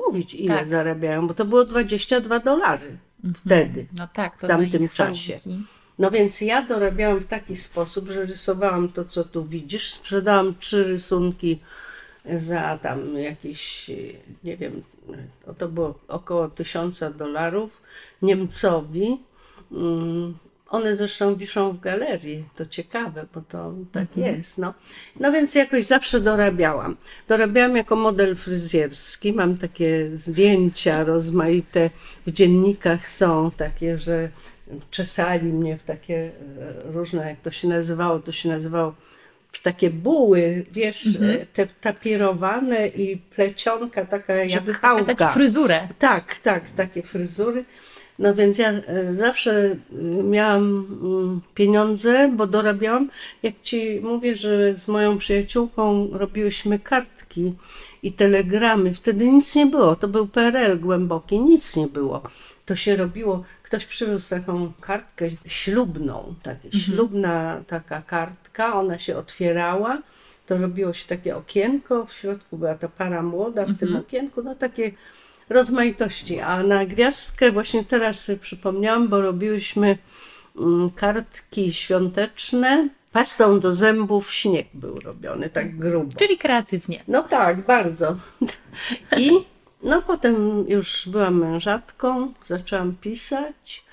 [0.05, 0.67] mówić, ile tak.
[0.67, 2.97] zarabiają, bo to było 22 dolary.
[3.25, 3.33] Mhm.
[3.33, 5.39] wtedy, no tak, w tamtym czasie.
[5.99, 9.91] No więc ja dorabiałam w taki sposób, że rysowałam to, co tu widzisz.
[9.91, 11.59] Sprzedałam trzy rysunki
[12.37, 13.91] za tam jakieś,
[14.43, 14.81] nie wiem,
[15.57, 17.81] to było około tysiąca dolarów
[18.21, 19.17] Niemcowi.
[20.69, 24.35] One zresztą wiszą w galerii, to ciekawe, bo to tak mhm.
[24.35, 24.57] jest.
[24.57, 24.73] No.
[25.19, 26.95] no więc jakoś zawsze dorabiałam.
[27.27, 31.89] Dorabiałam jako model fryzjerski, mam takie zdjęcia rozmaite,
[32.27, 34.29] w dziennikach są takie, że
[34.91, 38.93] czesali mnie w takie e, różne, jak to się nazywało, to się nazywało
[39.51, 41.31] w takie buły, wiesz, mhm.
[41.31, 45.31] E, te tapirowane i plecionka taka Żeby jak hałka.
[45.31, 45.87] fryzurę.
[45.99, 47.65] Tak, tak, takie fryzury.
[48.19, 49.77] No więc ja e, zawsze e,
[50.23, 53.09] miałam mm, pieniądze, bo dorabiałam.
[53.43, 57.53] Jak ci mówię, że z moją przyjaciółką robiłyśmy kartki
[58.03, 58.93] i telegramy.
[58.93, 59.95] Wtedy nic nie było.
[59.95, 62.21] To był PRL głęboki, nic nie było.
[62.65, 63.43] To się robiło.
[63.63, 66.83] Ktoś przywiózł taką kartkę ślubną, taka mhm.
[66.83, 70.01] ślubna taka kartka, ona się otwierała.
[70.47, 73.77] To robiło się takie okienko, w środku była ta para młoda, w mhm.
[73.77, 74.91] tym okienku, no takie
[75.49, 76.39] rozmaitości.
[76.39, 79.97] A na gwiazdkę właśnie teraz przypomniałam, bo robiłyśmy
[80.57, 82.89] mm, kartki świąteczne.
[83.11, 86.17] Pastą do zębów śnieg był robiony, tak grubo.
[86.17, 87.03] Czyli kreatywnie.
[87.07, 88.15] No tak, bardzo.
[89.17, 89.31] I
[89.83, 93.85] no potem już byłam mężatką, zaczęłam pisać.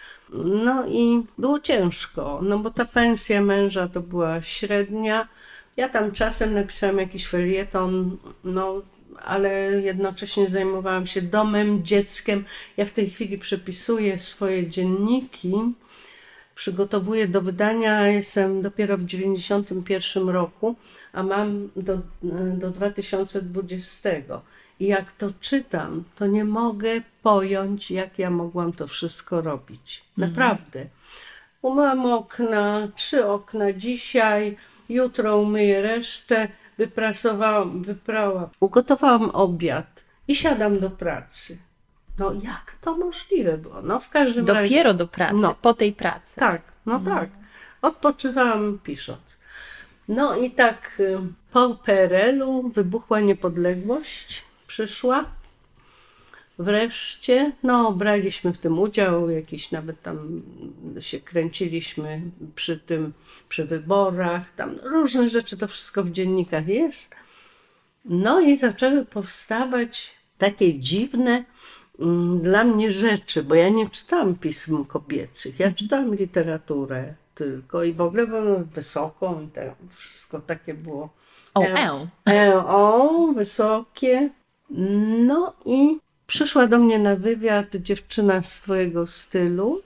[0.44, 5.28] No i było ciężko, no bo ta pensja męża to była średnia.
[5.76, 8.82] Ja tam czasem napisałam jakiś felieton, no
[9.24, 12.44] ale jednocześnie zajmowałam się domem, dzieckiem.
[12.76, 15.54] Ja w tej chwili przepisuję swoje dzienniki,
[16.54, 18.06] przygotowuję do wydania.
[18.06, 20.76] Jestem dopiero w 91 roku,
[21.12, 21.98] a mam do,
[22.54, 24.10] do 2020.
[24.80, 30.04] I jak to czytam, to nie mogę pojąć, jak ja mogłam to wszystko robić.
[30.18, 30.30] Mhm.
[30.30, 30.86] Naprawdę.
[31.62, 34.56] Umyłam okna, trzy okna dzisiaj,
[34.88, 36.48] jutro umyję resztę
[36.82, 41.58] wyprasowałam, wyprałam, ugotowałam obiad i siadam do pracy.
[42.18, 43.82] No jak to możliwe było?
[43.82, 44.74] No w każdym Dopiero razie...
[44.74, 46.36] Dopiero do pracy, no, po tej pracy.
[46.36, 47.16] Tak, no mhm.
[47.16, 47.30] tak.
[47.82, 49.38] Odpoczywałam pisząc.
[50.08, 51.18] No i tak y,
[51.52, 55.24] po PRL-u wybuchła niepodległość, przyszła.
[56.62, 60.42] Wreszcie, no, braliśmy w tym udział, jakiś nawet tam
[61.00, 62.22] się kręciliśmy
[62.54, 63.12] przy tym,
[63.48, 67.16] przy wyborach, tam różne rzeczy, to wszystko w dziennikach jest.
[68.04, 71.44] No i zaczęły powstawać takie dziwne
[71.98, 77.92] mm, dla mnie rzeczy, bo ja nie czytałam pism kobiecych, ja czytałam literaturę tylko i
[77.92, 81.10] w ogóle byłam wysoką i to wszystko takie było.
[81.54, 82.56] O, e, e.
[82.66, 84.30] O, wysokie.
[85.26, 85.98] No i
[86.32, 89.82] Przyszła do mnie na wywiad dziewczyna z Twojego stylu.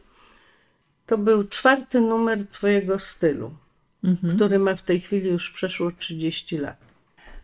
[1.06, 3.50] To był czwarty numer Twojego stylu,
[4.04, 4.36] mhm.
[4.36, 6.76] który ma w tej chwili już przeszło 30 lat.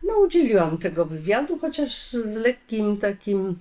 [0.03, 3.55] No, udzieliłam tego wywiadu, chociaż z lekkim takim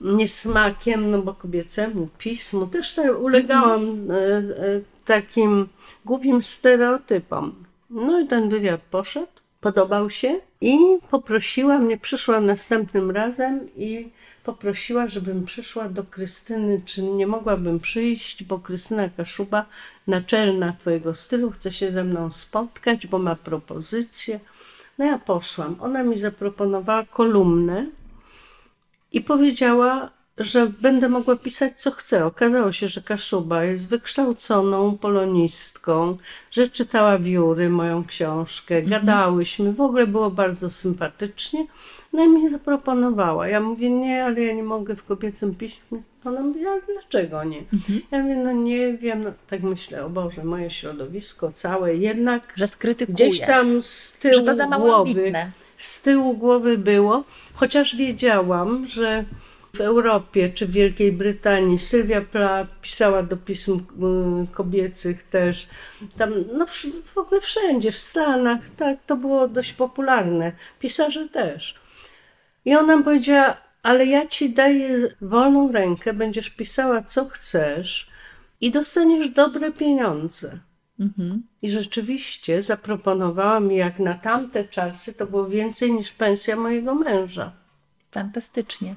[0.00, 4.10] niesmakiem, no bo kobiecemu pismu też ulegałam mhm.
[4.10, 5.68] E, e, takim
[6.04, 7.64] głupim stereotypom.
[7.90, 10.78] No i ten wywiad poszedł, podobał się i
[11.10, 14.10] poprosiła mnie, przyszła następnym razem i
[14.50, 19.66] poprosiła, żebym przyszła do Krystyny, czy nie mogłabym przyjść, bo Krystyna Kaszuba,
[20.06, 24.40] naczelna Twojego stylu, chce się ze mną spotkać, bo ma propozycję.
[24.98, 25.76] No ja poszłam.
[25.80, 27.86] Ona mi zaproponowała kolumnę
[29.12, 30.10] i powiedziała,
[30.40, 32.26] że będę mogła pisać co chcę.
[32.26, 36.16] Okazało się, że Kaszuba jest wykształconą polonistką,
[36.50, 38.90] że czytała Wióry, moją książkę, mhm.
[38.90, 41.66] gadałyśmy, w ogóle było bardzo sympatycznie.
[42.12, 43.48] No i mi zaproponowała.
[43.48, 46.02] Ja mówię, nie, ale ja nie mogę w kobiecym piśmie.
[46.24, 47.58] Ona mówi, ale dlaczego nie?
[47.72, 48.00] Mhm.
[48.10, 52.66] Ja mówię, no nie wiem, no, tak myślę, o Boże, moje środowisko całe jednak że
[53.08, 54.46] gdzieś tam z tyłu
[54.78, 55.32] głowy,
[55.76, 57.24] z tyłu głowy było,
[57.54, 59.24] chociaż wiedziałam, że
[59.76, 61.78] w Europie czy w Wielkiej Brytanii.
[61.78, 65.68] Sylwia Plath pisała do pism y, kobiecych też.
[66.18, 66.66] Tam, no
[67.04, 70.52] w ogóle wszędzie, w Stanach, tak, to było dość popularne.
[70.78, 71.74] Pisarze też.
[72.64, 78.10] I ona powiedziała, ale ja ci daję wolną rękę, będziesz pisała co chcesz
[78.60, 80.58] i dostaniesz dobre pieniądze.
[81.00, 81.42] Mhm.
[81.62, 87.52] I rzeczywiście zaproponowała mi, jak na tamte czasy, to było więcej niż pensja mojego męża.
[88.10, 88.96] Fantastycznie.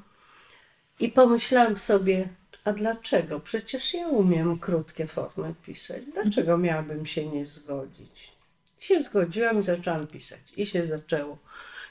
[1.00, 2.28] I pomyślałam sobie,
[2.66, 3.40] a dlaczego?
[3.40, 6.04] Przecież ja umiem krótkie formy pisać.
[6.14, 8.34] Dlaczego miałabym się nie zgodzić?
[8.82, 10.40] I się zgodziłam i zaczęłam pisać.
[10.58, 11.38] I się zaczęło.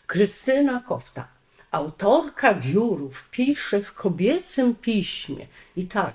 [0.07, 1.29] Krystyna Kofta,
[1.71, 5.47] autorka wiórów, pisze w kobiecym piśmie.
[5.77, 6.15] I tak,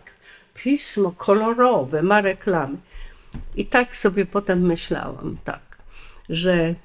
[0.54, 2.78] pismo kolorowe, ma reklamy.
[3.56, 5.78] I tak sobie potem myślałam, tak,
[6.30, 6.76] że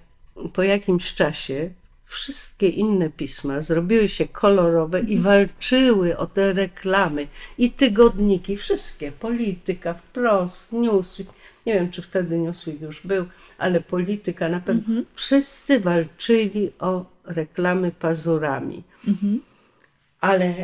[0.52, 1.70] po jakimś czasie
[2.12, 5.22] wszystkie inne pisma zrobiły się kolorowe i mhm.
[5.22, 7.26] walczyły o te reklamy.
[7.58, 11.28] I tygodniki, wszystkie, polityka, wprost, Newsweek.
[11.66, 13.26] Nie wiem, czy wtedy Newsweek już był,
[13.58, 14.80] ale polityka na pewno.
[14.80, 15.06] Mhm.
[15.12, 18.82] Wszyscy walczyli o reklamy pazurami.
[19.08, 19.40] Mhm.
[20.20, 20.54] Ale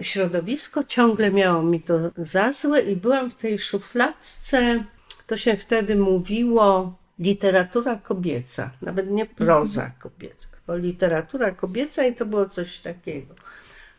[0.00, 4.84] środowisko ciągle miało mi to za złe i byłam w tej szufladce,
[5.26, 12.46] to się wtedy mówiło, literatura kobieca, nawet nie proza kobieca literatura kobieca i to było
[12.46, 13.34] coś takiego.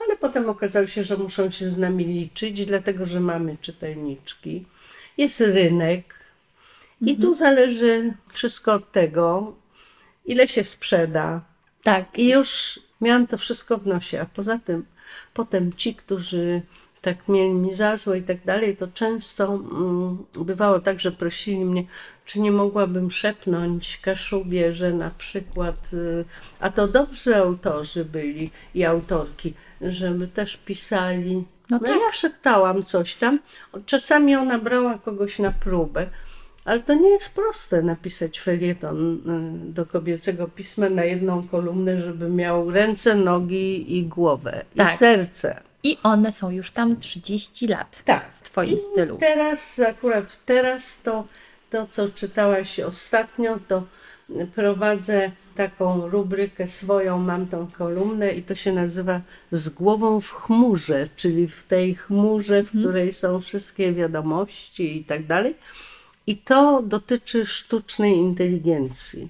[0.05, 4.65] Ale potem okazało się, że muszą się z nami liczyć, dlatego że mamy czytelniczki.
[5.17, 6.15] Jest rynek
[7.01, 9.55] i tu zależy wszystko od tego,
[10.25, 11.41] ile się sprzeda.
[11.83, 12.19] Tak.
[12.19, 14.85] I już miałam to wszystko w nosie, a poza tym
[15.33, 16.61] potem ci, którzy
[17.01, 21.65] tak mieli mi za złe i tak dalej, to często mm, bywało tak, że prosili
[21.65, 21.83] mnie,
[22.25, 26.25] czy nie mogłabym szepnąć Kaszubie, że na przykład, y,
[26.59, 31.35] a to dobrzy autorzy byli i autorki, żeby też pisali.
[31.35, 31.89] No No, tak.
[31.89, 33.39] ja szeptałam coś tam.
[33.85, 36.07] Czasami ona brała kogoś na próbę,
[36.65, 39.13] ale to nie jest proste napisać felieton
[39.69, 44.93] y, do kobiecego pisma na jedną kolumnę, żeby miał ręce, nogi i głowę Tak.
[44.93, 45.61] i serce.
[45.83, 48.01] I one są już tam 30 lat.
[48.05, 48.25] Tak.
[48.41, 49.17] W Twoim I stylu.
[49.17, 51.27] Teraz, akurat teraz to,
[51.69, 53.83] to, co czytałaś ostatnio, to
[54.55, 59.21] prowadzę taką rubrykę swoją, mam tą kolumnę i to się nazywa
[59.51, 65.25] Z głową w chmurze, czyli w tej chmurze, w której są wszystkie wiadomości i tak
[65.25, 65.55] dalej.
[66.27, 69.27] I to dotyczy sztucznej inteligencji.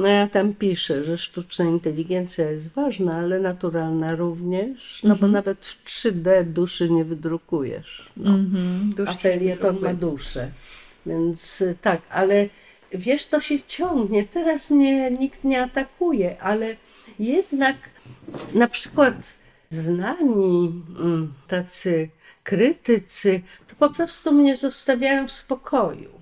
[0.00, 5.66] No ja tam piszę, że sztuczna inteligencja jest ważna, ale naturalna również, no bo nawet
[5.66, 8.10] w 3D duszy nie wydrukujesz.
[8.16, 8.30] No.
[8.30, 8.90] Mhm.
[8.96, 10.50] Dusz A felieton ma duszę.
[11.06, 12.48] Więc y, tak, ale
[12.92, 14.24] wiesz, to się ciągnie.
[14.24, 16.76] Teraz mnie nikt nie atakuje, ale
[17.18, 17.76] jednak
[18.54, 19.14] na przykład
[19.70, 22.08] znani mm, tacy
[22.44, 26.19] krytycy, to po prostu mnie zostawiają w spokoju.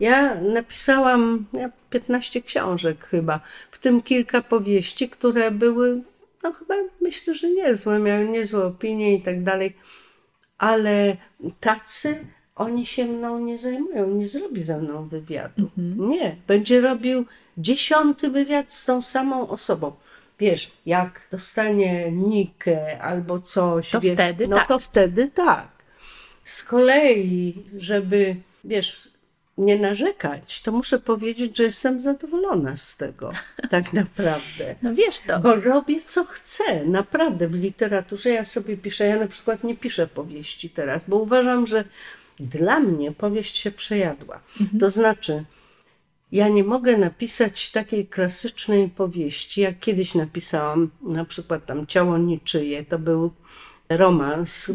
[0.00, 3.40] Ja napisałam ja 15 książek chyba,
[3.70, 6.02] w tym kilka powieści, które były,
[6.42, 9.76] no chyba myślę, że niezłe, miały niezłe opinie i tak dalej,
[10.58, 11.16] ale
[11.60, 12.16] tacy
[12.56, 15.70] oni się mną nie zajmują, nie zrobi ze mną wywiadu.
[15.96, 17.26] Nie, będzie robił
[17.58, 19.92] dziesiąty wywiad z tą samą osobą.
[20.38, 24.68] Wiesz, jak dostanie nikę albo coś, To wiesz, wtedy no tak.
[24.68, 25.68] to wtedy tak.
[26.44, 29.08] Z kolei, żeby, wiesz,
[29.58, 33.32] nie narzekać, to muszę powiedzieć, że jestem zadowolona z tego,
[33.70, 34.74] tak naprawdę.
[34.82, 35.40] No wiesz to.
[35.40, 37.48] Bo robię co chcę, naprawdę.
[37.48, 41.84] W literaturze ja sobie piszę, ja na przykład nie piszę powieści teraz, bo uważam, że
[42.40, 44.40] dla mnie powieść się przejadła.
[44.80, 45.44] To znaczy,
[46.32, 52.84] ja nie mogę napisać takiej klasycznej powieści, jak kiedyś napisałam, na przykład tam Ciało niczyje,
[52.84, 53.30] to był
[53.88, 54.72] romans.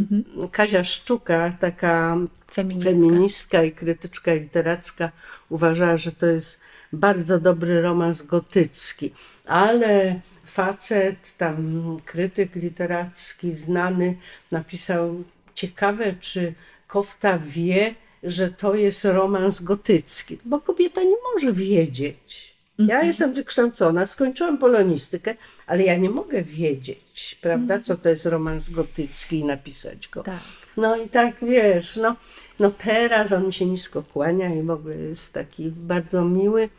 [0.52, 2.18] Kazia Szczuka, taka
[2.54, 2.92] Feministka.
[2.92, 5.12] feministka i krytyczka literacka
[5.50, 6.60] uważała, że to jest
[6.94, 9.12] bardzo dobry romans gotycki,
[9.46, 14.18] ale facet, tam krytyk literacki znany
[14.52, 15.24] napisał
[15.56, 16.54] ciekawe, czy
[16.88, 22.51] Kofta wie, że to jest romans gotycki, bo kobieta nie może wiedzieć.
[22.78, 25.36] Ja jestem wykształcona, skończyłam polonistykę,
[25.68, 30.24] ale ja nie mogę wiedzieć, prawda, co to jest romans gotycki i napisać go.
[30.24, 30.40] Tak.
[30.78, 32.16] No i tak wiesz, no,
[32.60, 36.70] no teraz on mi się nisko kłania i w ogóle jest taki bardzo miły.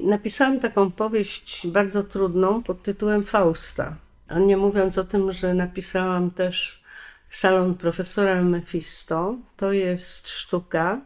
[0.00, 3.96] Napisałam taką powieść bardzo trudną pod tytułem Fausta.
[4.28, 6.82] A nie mówiąc o tym, że napisałam też
[7.28, 9.36] Salon profesora Mephisto.
[9.56, 11.00] To jest sztuka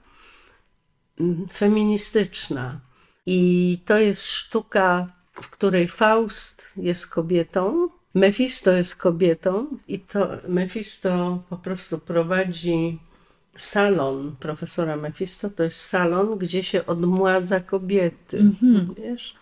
[1.20, 2.80] mm, feministyczna.
[3.26, 11.42] I to jest sztuka, w której Faust jest kobietą, Mefisto jest kobietą i to Mefisto
[11.50, 12.98] po prostu prowadzi
[13.56, 15.50] salon profesora Mefisto.
[15.50, 18.44] To jest salon, gdzie się odmładza kobiety.
[18.96, 19.34] Wiesz?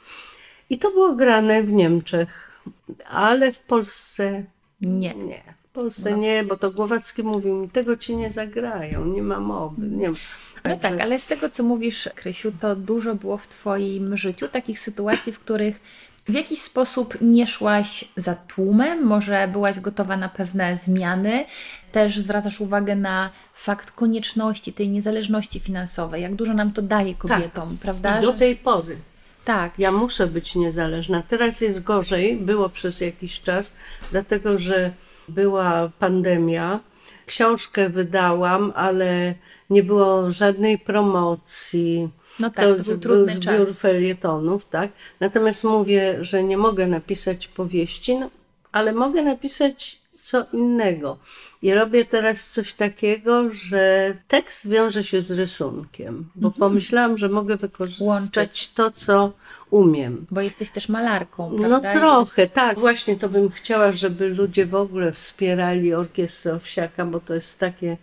[0.71, 2.61] I to było grane w Niemczech,
[3.09, 4.45] ale w Polsce
[4.81, 5.15] Nie.
[5.15, 5.62] nie.
[5.73, 9.87] W Polsce nie, bo to Głowacki mówił mi, tego ci nie zagrają, nie ma mowy.
[9.87, 10.17] Nie ma.
[10.65, 14.81] No tak, ale z tego, co mówisz, Krysiu, to dużo było w Twoim życiu takich
[14.81, 15.81] sytuacji, w których
[16.29, 21.45] w jakiś sposób nie szłaś za tłumem, może byłaś gotowa na pewne zmiany.
[21.93, 27.79] Też zwracasz uwagę na fakt konieczności tej niezależności finansowej, jak dużo nam to daje kobietom,
[27.81, 28.19] prawda?
[28.19, 28.97] I do tej pory.
[29.45, 31.23] Tak, Ja muszę być niezależna.
[31.29, 33.73] Teraz jest gorzej, było przez jakiś czas,
[34.11, 34.93] dlatego że
[35.29, 36.81] była pandemia.
[37.27, 39.35] Książkę wydałam, ale
[39.71, 42.09] nie było żadnej promocji.
[42.41, 43.77] No tak, to był z- trudny zbiór czas.
[43.77, 44.91] felietonów, tak?
[45.21, 48.31] Natomiast mówię, że nie mogę napisać powieści, no,
[48.73, 51.19] ale mogę napisać co innego.
[51.63, 56.61] I robię teraz coś takiego, że tekst wiąże się z rysunkiem, bo Mhm.
[56.61, 58.71] pomyślałam, że mogę wykorzystać Łączyć.
[58.75, 59.33] to, co
[59.73, 60.27] umiem.
[60.31, 61.93] bo jesteś też malarką, No prawda?
[61.93, 62.79] trochę, tak.
[62.79, 67.97] Właśnie to bym chciała, żeby ludzie w ogóle wspierali Orkiestrę Owsiaka, bo to jest takie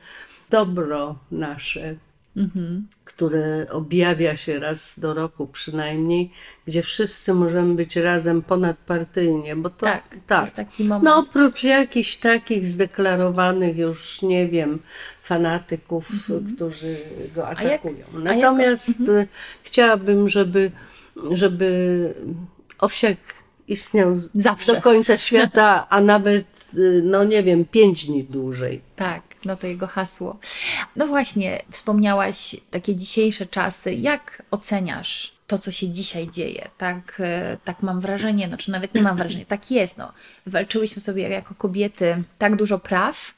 [0.49, 1.95] dobro nasze.
[3.03, 6.31] które objawia się raz do roku przynajmniej,
[6.67, 11.03] gdzie wszyscy możemy być razem ponadpartyjnie, bo to Tak, to jest taki moment.
[11.03, 14.79] No oprócz jakichś takich zdeklarowanych już, nie wiem,
[15.21, 16.07] fanatyków,
[16.55, 16.97] którzy
[17.35, 17.67] go Mhm.
[17.69, 18.05] jak- atakują.
[18.23, 19.27] Natomiast Mhm.
[19.63, 20.71] chciałabym, żeby,
[21.31, 22.13] żeby
[22.79, 23.17] owsiak
[23.67, 24.73] istniał Zawsze.
[24.73, 28.81] do końca świata, a nawet, e, no nie wiem, pięć dni dłużej.
[28.95, 30.39] Tak, no to jego hasło.
[30.95, 33.93] No właśnie, wspomniałaś takie dzisiejsze czasy.
[33.93, 36.69] Jak oceniasz to, co się dzisiaj dzieje?
[36.77, 39.97] Tak, e, tak mam wrażenie, no czy nawet nie mam wrażenia, tak jest.
[39.97, 40.11] No.
[40.45, 43.33] Walczyłyśmy sobie jako kobiety tak dużo praw,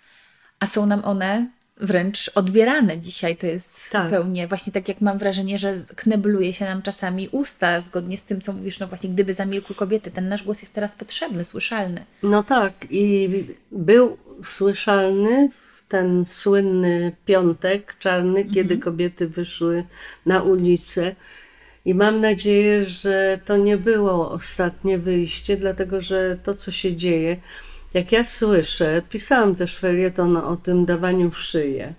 [0.59, 1.47] a są nam one
[1.77, 3.37] wręcz odbierane dzisiaj.
[3.37, 4.03] To jest Tak.
[4.05, 8.41] zupełnie właśnie tak, jak mam wrażenie, że knebluje się nam czasami usta zgodnie z tym,
[8.41, 8.79] co mówisz.
[8.79, 12.05] No właśnie, gdyby zamilkły kobiety, ten nasz głos jest teraz potrzebny, słyszalny.
[12.23, 13.29] No tak, i
[13.71, 19.83] był słyszalny w ten słynny piątek czarny, kiedy kobiety wyszły
[20.25, 21.15] na ulicę.
[21.85, 27.37] I mam nadzieję, że to nie było ostatnie wyjście, dlatego że to, co się dzieje,
[27.93, 31.93] jak ja słyszę, pisałam też felieton o tym dawaniu w szyję.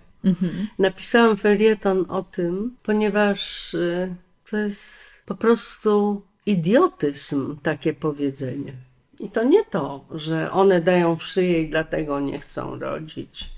[0.78, 4.14] Napisałam felieton o tym, ponieważ y,
[4.51, 8.72] to jest po prostu idiotyzm, takie powiedzenie.
[9.20, 13.51] I to nie to, że one dają w szyję i dlatego nie chcą rodzić.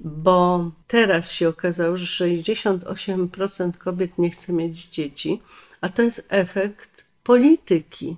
[0.00, 5.40] Bo teraz się okazało, że 68% kobiet nie chce mieć dzieci,
[5.80, 8.16] a to jest efekt polityki.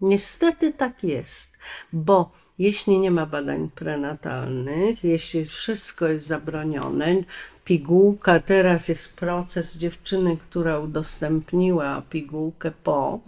[0.00, 1.58] Niestety tak jest,
[1.92, 7.16] bo jeśli nie ma badań prenatalnych, jeśli wszystko jest zabronione,
[7.64, 13.20] pigułka, teraz jest proces dziewczyny, która udostępniła pigułkę po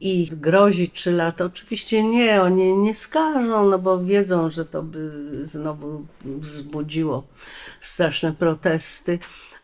[0.00, 1.44] i grozi 3 lata.
[1.44, 7.26] Oczywiście nie, oni nie skażą, no bo wiedzą, że to by znowu wzbudziło
[7.80, 9.18] straszne protesty.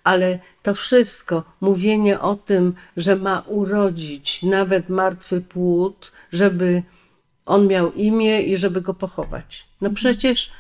[0.05, 6.83] Ale to wszystko, mówienie o tym, że ma urodzić nawet martwy płód, żeby
[7.47, 9.69] on miał imię i żeby go pochować.
[9.81, 10.51] No przecież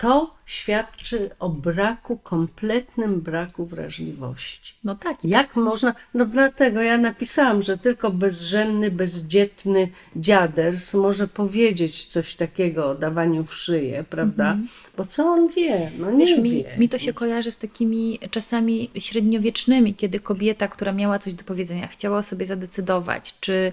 [0.00, 4.74] to świadczy o braku, kompletnym braku wrażliwości.
[4.84, 5.94] No tak, Jak można?
[6.14, 13.44] No dlatego ja napisałam, że tylko bezżenny, bezdzietny dziaders może powiedzieć coś takiego o dawaniu
[13.44, 14.56] w szyję, prawda?
[14.96, 15.90] Bo co on wie?
[15.98, 16.76] No nie Wiesz, mi, wie.
[16.78, 21.86] mi to się kojarzy z takimi czasami średniowiecznymi, kiedy kobieta, która miała coś do powiedzenia,
[21.86, 23.72] chciała o sobie zadecydować, czy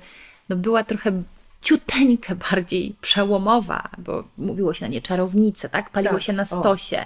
[0.49, 1.23] no była trochę
[1.67, 5.89] ciuteńkę bardziej przełomowa, bo mówiło się na nie czarownice, tak?
[5.89, 6.45] Paliło Tak, się na o.
[6.45, 7.05] stosie.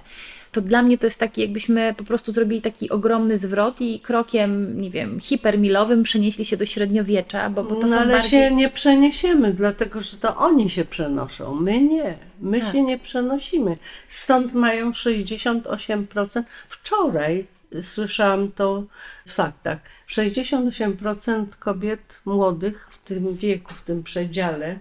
[0.52, 4.82] To dla mnie to jest taki, jakbyśmy po prostu zrobili taki ogromny zwrot i krokiem,
[4.82, 8.30] nie wiem, hipermilowym przenieśli się do średniowiecza, bo, bo to no są ale bardziej...
[8.30, 11.56] się nie przeniesiemy, dlatego że to oni się przenoszą.
[11.56, 12.18] My nie.
[12.42, 12.72] My Tak.
[12.72, 13.78] się nie przenosimy.
[14.08, 16.44] Stąd mają 68%.
[16.70, 17.46] Wczoraj
[17.82, 18.84] słyszałam to
[19.26, 19.80] w faktach.
[20.10, 24.80] 68% kobiet młodych w tym wieku, w tym przedziale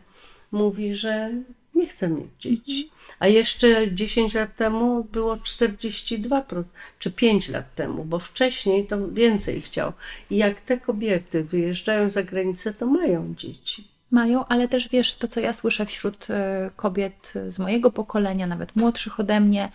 [0.53, 1.31] mówi, że
[1.75, 2.91] nie chce mieć dzieci.
[3.19, 6.65] A jeszcze 10 lat temu było 42%,
[6.99, 9.93] czy 5 lat temu, bo wcześniej to więcej chciał.
[10.31, 13.89] I jak te kobiety wyjeżdżają za granicę, to mają dzieci.
[14.11, 18.77] Mają, ale też wiesz, to co ja słyszę wśród e, kobiet z mojego pokolenia, nawet
[18.77, 19.69] młodszych ode mnie,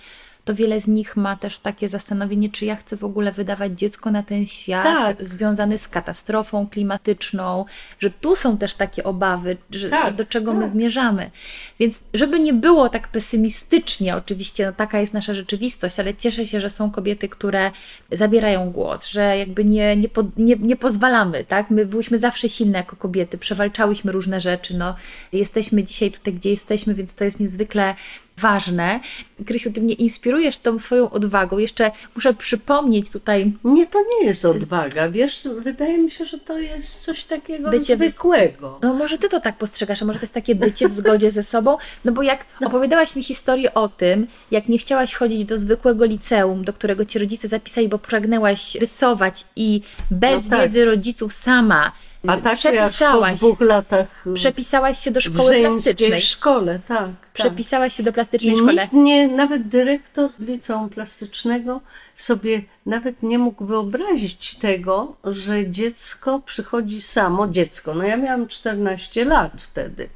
[0.45, 4.11] to wiele z nich ma też takie zastanowienie, czy ja chcę w ogóle wydawać dziecko
[4.11, 5.25] na ten świat Tak.
[5.25, 7.65] związany z katastrofą klimatyczną,
[7.99, 10.69] że tu są też takie obawy, że, Tak, do czego my tak.
[10.69, 11.31] zmierzamy.
[11.79, 16.61] Więc żeby nie było tak pesymistycznie, oczywiście no, taka jest nasza rzeczywistość, ale cieszę się,
[16.61, 17.71] że są kobiety, które
[18.11, 21.69] zabierają głos, że jakby nie, nie, po, nie, nie pozwalamy, tak?
[21.69, 24.95] My byłyśmy zawsze silne jako kobiety, przewalczałyśmy różne rzeczy, no
[25.33, 27.95] jesteśmy dzisiaj tutaj, gdzie jesteśmy, więc to jest niezwykle
[28.37, 28.99] ważne.
[29.45, 31.57] Krysiu, ty mnie inspirujesz tą swoją odwagą.
[31.57, 35.09] Jeszcze muszę przypomnieć tutaj Nie, to nie jest odwaga.
[35.09, 38.79] Wiesz, wydaje mi się, że to jest coś takiego Bycie w- zwykłego.
[38.81, 41.43] No może ty to tak postrzegasz, a może to jest takie bycie w zgodzie ze
[41.43, 41.77] sobą?
[42.05, 46.63] No bo jak opowiadałaś mi historię o tym, jak nie chciałaś chodzić do zwykłego liceum,
[46.63, 49.81] do którego ci rodzice zapisali, bo pragnęłaś rysować i
[50.11, 50.61] bez No tak.
[50.61, 51.91] wiedzy rodziców sama
[52.27, 56.09] A tak aż po przepisałaś, dwóch latach przepisałaś się do w szkoły plastycznej.
[56.09, 56.97] żeńskiej szkole, tak.
[56.97, 57.31] tak.
[57.33, 58.81] Przepisałaś się do plastycznej I szkole.
[58.81, 61.81] nikt nie, nawet dyrektor liceum plastycznego
[62.15, 69.25] sobie nawet nie mógł wyobrazić tego, że dziecko przychodzi samo, dziecko, no ja miałam 14
[69.25, 70.09] lat wtedy,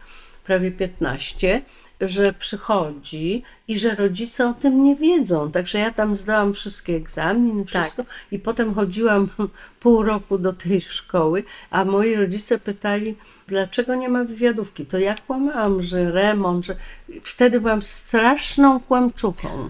[0.45, 1.61] prawie 15,
[2.01, 5.51] że przychodzi i że rodzice o tym nie wiedzą.
[5.51, 7.83] Także ja tam zdałam wszystkie egzaminy, Tak.
[7.83, 9.27] wszystko i potem chodziłam
[9.79, 13.15] pół roku do tej szkoły, a moi rodzice pytali,
[13.47, 14.85] dlaczego nie ma wywiadówki?
[14.85, 16.75] To ja kłamałam, że remont, że
[17.23, 19.69] wtedy byłam straszną kłamczuką.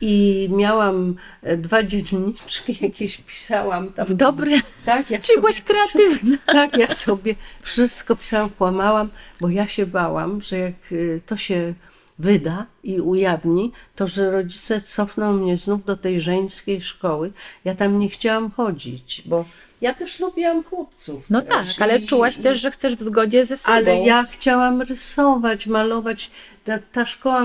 [0.00, 4.16] I miałam e, dwa dzienniczki, jakieś pisałam tam.
[4.16, 4.50] Dobre.
[4.84, 6.36] Tak, ja Czyli byłaś kreatywna.
[6.46, 11.74] Tak, ja sobie wszystko pisałam, kłamałam, bo ja się bałam, że jak y, to się
[12.18, 17.32] wyda i ujawni, to że rodzice cofną mnie znów do tej żeńskiej szkoły.
[17.64, 19.44] Ja tam nie chciałam chodzić, bo
[19.80, 21.24] ja też lubiłam chłopców.
[21.30, 21.76] No też.
[21.76, 23.74] tak, ale I- czułaś też, że chcesz w zgodzie ze sobą.
[23.74, 26.30] ale ja chciałam rysować, malować.
[26.64, 27.42] Ta, ta szkoła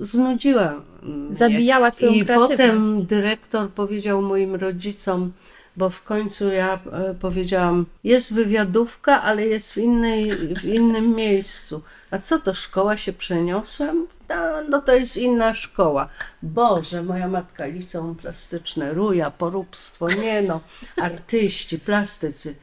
[0.00, 1.34] znudziła mnie.
[1.36, 2.52] Zabijała twoją I kreatywność.
[2.58, 5.32] potem dyrektor powiedział moim rodzicom,
[5.76, 11.82] bo w końcu ja e, powiedziałam, jest wywiadówka, ale jest w, innej, w innym miejscu.
[12.10, 14.06] A co to, szkoła się przeniosłem?
[14.28, 14.34] No,
[14.70, 16.08] no to jest inna szkoła.
[16.42, 20.60] Boże, moja matka, liceum plastyczne, ruja, poróbstwo, nie no,
[20.96, 22.54] artyści, plastycy.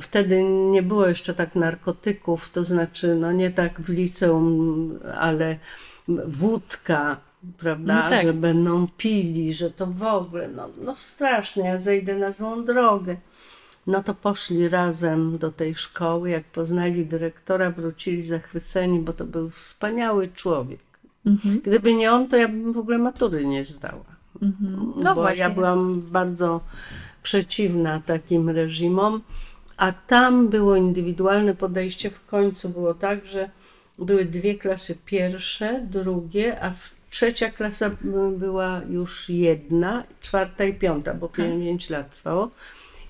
[0.00, 5.56] Wtedy nie było jeszcze tak narkotyków, to znaczy, no nie tak w liceum, ale
[6.26, 7.20] wódka,
[7.58, 8.22] prawda, No tak.
[8.22, 13.16] że będą pili, że to w ogóle, no, no strasznie, ja zejdę na złą drogę.
[13.86, 19.50] No to poszli razem do tej szkoły, jak poznali dyrektora, wrócili zachwyceni, bo to był
[19.50, 20.80] wspaniały człowiek.
[21.26, 21.60] Mhm.
[21.64, 24.04] Gdyby nie on, to ja bym w ogóle matury nie zdała.
[24.96, 25.40] No bo właśnie.
[25.40, 26.60] ja byłam bardzo
[27.22, 29.22] przeciwna takim reżimom,
[29.76, 32.10] a tam było indywidualne podejście.
[32.10, 33.50] W końcu było tak, że
[33.98, 36.72] były dwie klasy pierwsze, drugie, a
[37.10, 37.90] trzecia klasa
[38.36, 42.50] była już jedna, czwarta i piąta, bo pięć lat trwało.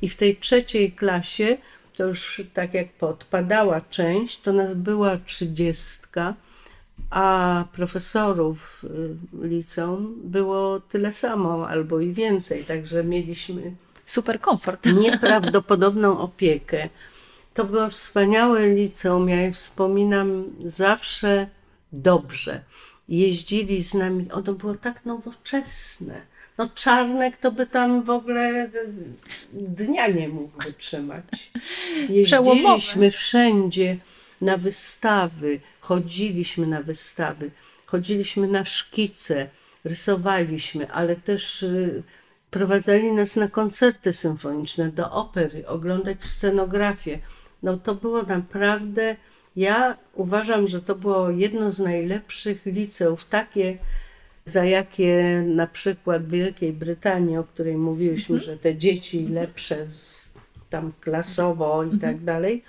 [0.07, 1.59] I w tej trzeciej klasie,
[1.97, 6.35] to już tak jak podpadała część, to nas była trzydziestka,
[7.11, 8.85] a profesorów
[9.43, 13.73] y, liceum było tyle samo albo i więcej, także mieliśmy
[14.05, 14.87] Super komfort.
[15.03, 16.89] nieprawdopodobną opiekę.
[17.55, 21.49] To było wspaniałe liceum, ja je wspominam zawsze
[21.93, 22.65] dobrze.
[23.09, 26.36] Jeździli z nami, ono było tak nowoczesne.
[26.59, 28.71] No Czarnek to by tam w ogóle
[29.53, 31.51] dnia nie mógł wytrzymać.
[32.09, 33.97] Jeździliśmy wszędzie
[34.41, 37.51] na wystawy, chodziliśmy na wystawy,
[37.87, 39.49] chodziliśmy na szkice,
[39.85, 42.03] rysowaliśmy, ale też y,
[42.51, 47.19] prowadzali nas na koncerty symfoniczne, do opery, oglądać scenografię.
[47.63, 49.17] No to było naprawdę,
[49.57, 53.79] ja uważam, że to było jedno z najlepszych liceów, takie
[54.47, 60.33] za jakie na przykład w Wielkiej Brytanii, o której mówiłyśmy, że te dzieci lepsze z,
[60.71, 62.63] tam klasowo i tak dalej,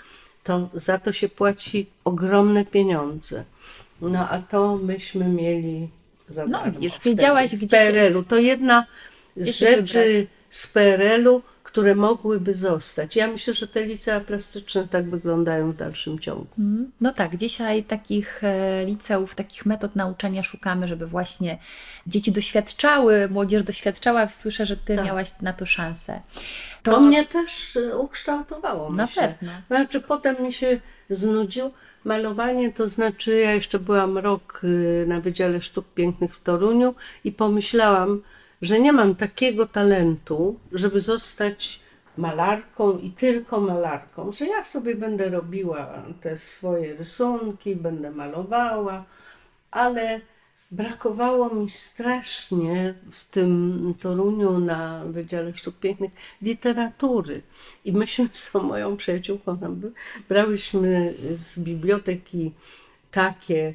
[0.43, 3.43] to za to się płaci ogromne pieniądze.
[4.01, 5.89] No a to myśmy mieli
[6.29, 8.23] za No, widzisz, wiedziałaś, w widzicie- PRL-u.
[8.23, 8.85] To jedna
[9.37, 10.27] z rzeczy wybrać.
[10.49, 11.41] z PRL-u,
[11.77, 13.15] które mogłyby zostać.
[13.15, 16.47] Ja myślę, że te licea plastyczne tak wyglądają w dalszym ciągu.
[16.59, 21.57] Mm, No tak, dzisiaj takich e, liceów, takich metod nauczania szukamy, żeby właśnie
[22.07, 24.27] dzieci doświadczały, młodzież doświadczała.
[24.27, 25.05] Słyszę, że Ty Tak.
[25.05, 26.21] miałaś na to szansę.
[26.83, 28.89] To, mnie też e, ukształtowało.
[28.93, 29.27] Na myślę.
[29.39, 29.53] pewno.
[29.67, 31.71] Znaczy, potem mi się znudził
[32.05, 37.31] malowanie, to znaczy ja jeszcze byłam rok y, na Wydziale Sztuk Pięknych w Toruniu i
[37.31, 38.21] pomyślałam,
[38.61, 41.79] że nie mam takiego talentu, żeby zostać
[42.17, 49.05] malarką i tylko malarką, że ja sobie będę robiła te swoje rysunki, będę malowała,
[49.71, 50.21] ale
[50.71, 57.41] brakowało mi strasznie w tym Toruniu na Wydziale Sztuk Pięknych literatury.
[57.85, 59.57] I myśmy z moją przyjaciółką
[60.29, 62.51] brałyśmy z biblioteki
[63.11, 63.73] takie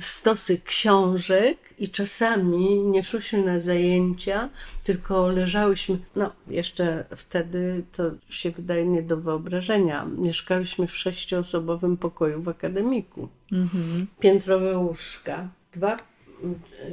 [0.00, 4.48] stosy książek i czasami nie szłyśmy na zajęcia,
[4.84, 12.42] tylko leżałyśmy, no jeszcze wtedy to się wydaje nie do wyobrażenia, mieszkałyśmy w sześcioosobowym pokoju
[12.42, 14.06] w akademiku Mhm.
[14.20, 15.96] piętrowe łóżka, dwa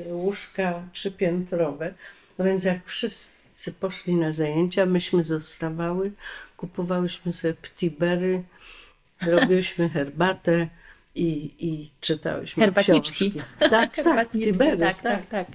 [0.08, 1.94] łóżka trzypiętrowe.
[2.38, 6.12] No więc jak wszyscy poszli na zajęcia, myśmy zostawały,
[6.58, 8.44] kupowałyśmy sobie ptibery,
[9.22, 10.68] robiłyśmy herbatę
[11.22, 13.32] i, i czytałyśmy Herbatniczki.
[13.32, 13.42] książki.
[13.70, 15.48] Tak, tak, ptibery, tak, tak, tak,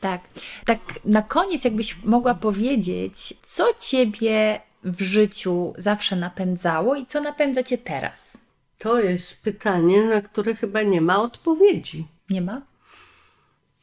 [0.00, 0.20] tak.
[0.66, 7.62] Tak na koniec jakbyś mogła powiedzieć, co Ciebie w życiu zawsze napędzało i co napędza
[7.62, 8.38] Cię teraz?
[8.78, 12.06] To jest pytanie, na które chyba nie ma odpowiedzi.
[12.30, 12.62] Nie ma?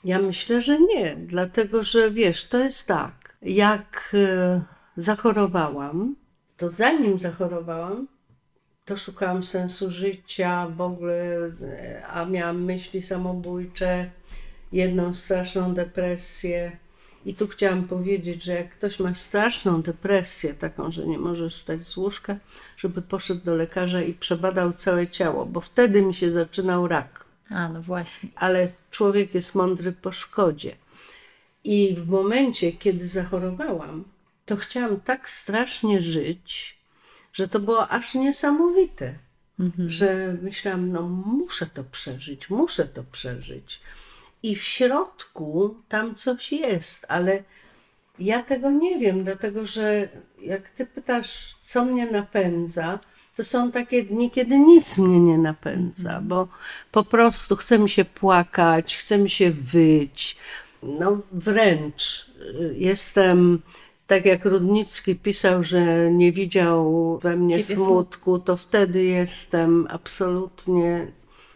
[0.03, 3.37] Ja myślę, że nie, dlatego że wiesz, to jest tak.
[3.41, 4.61] Jak e,
[4.97, 6.15] zachorowałam,
[6.57, 8.07] to zanim zachorowałam,
[8.85, 14.09] to szukałam sensu życia, w ogóle, e, a miałam myśli samobójcze,
[14.71, 16.71] jedną straszną depresję
[17.25, 21.87] I tu chciałam powiedzieć, że jak ktoś ma straszną depresję, taką, że nie może wstać
[21.87, 22.35] z łóżka,
[22.77, 27.25] żeby poszedł do lekarza i przebadał całe ciało, bo wtedy mi się zaczynał rak.
[27.49, 28.29] A, no właśnie.
[28.35, 30.75] Ale człowiek jest mądry po szkodzie.
[31.63, 34.03] I w momencie, kiedy zachorowałam,
[34.45, 36.74] to chciałam tak strasznie żyć,
[37.35, 39.13] że to było aż niesamowite.
[39.59, 39.89] Mhm.
[39.89, 43.81] Że myślałam, no muszę to przeżyć, muszę to przeżyć.
[44.43, 47.43] I w środku tam coś jest, ale
[48.19, 50.07] ja tego nie wiem, dlatego że
[50.41, 52.99] jak ty pytasz, co mnie napędza,
[53.35, 56.27] to są takie dni, kiedy nic mnie nie napędza, mhm.
[56.27, 56.47] bo
[56.91, 60.37] po prostu chce mi się płakać, chce mi się wyć.
[60.83, 63.61] No wręcz y, jestem,
[64.07, 71.11] tak jak Rudnicki pisał, że nie widział we mnie Ciebie smutku, to wtedy jestem absolutnie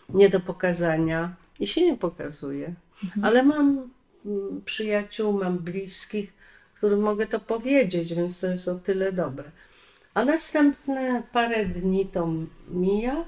[0.10, 2.74] nie do pokazania i się nie pokazuje.
[3.04, 3.26] Mhm.
[3.26, 3.90] Ale mam
[4.26, 6.34] mm, przyjaciół, mam bliskich,
[6.76, 9.52] którym mogę to powiedzieć, więc to jest o tyle dobre.
[10.14, 12.28] A następne parę dni to
[12.70, 13.26] mija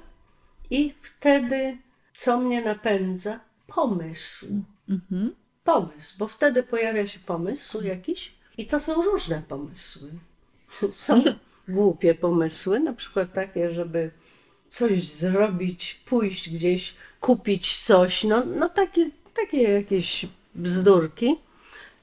[0.70, 1.78] i wtedy
[2.18, 3.40] co mnie napędza?
[3.68, 4.46] Pomysł.
[4.90, 5.36] Mhm.
[5.64, 10.10] Pomysł, bo wtedy pojawia się pomysł jakiś i to są różne pomysły.
[10.92, 11.24] Są
[11.68, 14.12] głupie pomysły, na przykład takie, żeby
[14.68, 21.36] coś zrobić, pójść gdzieś, kupić coś, no, no takie, takie jakieś bzdurki.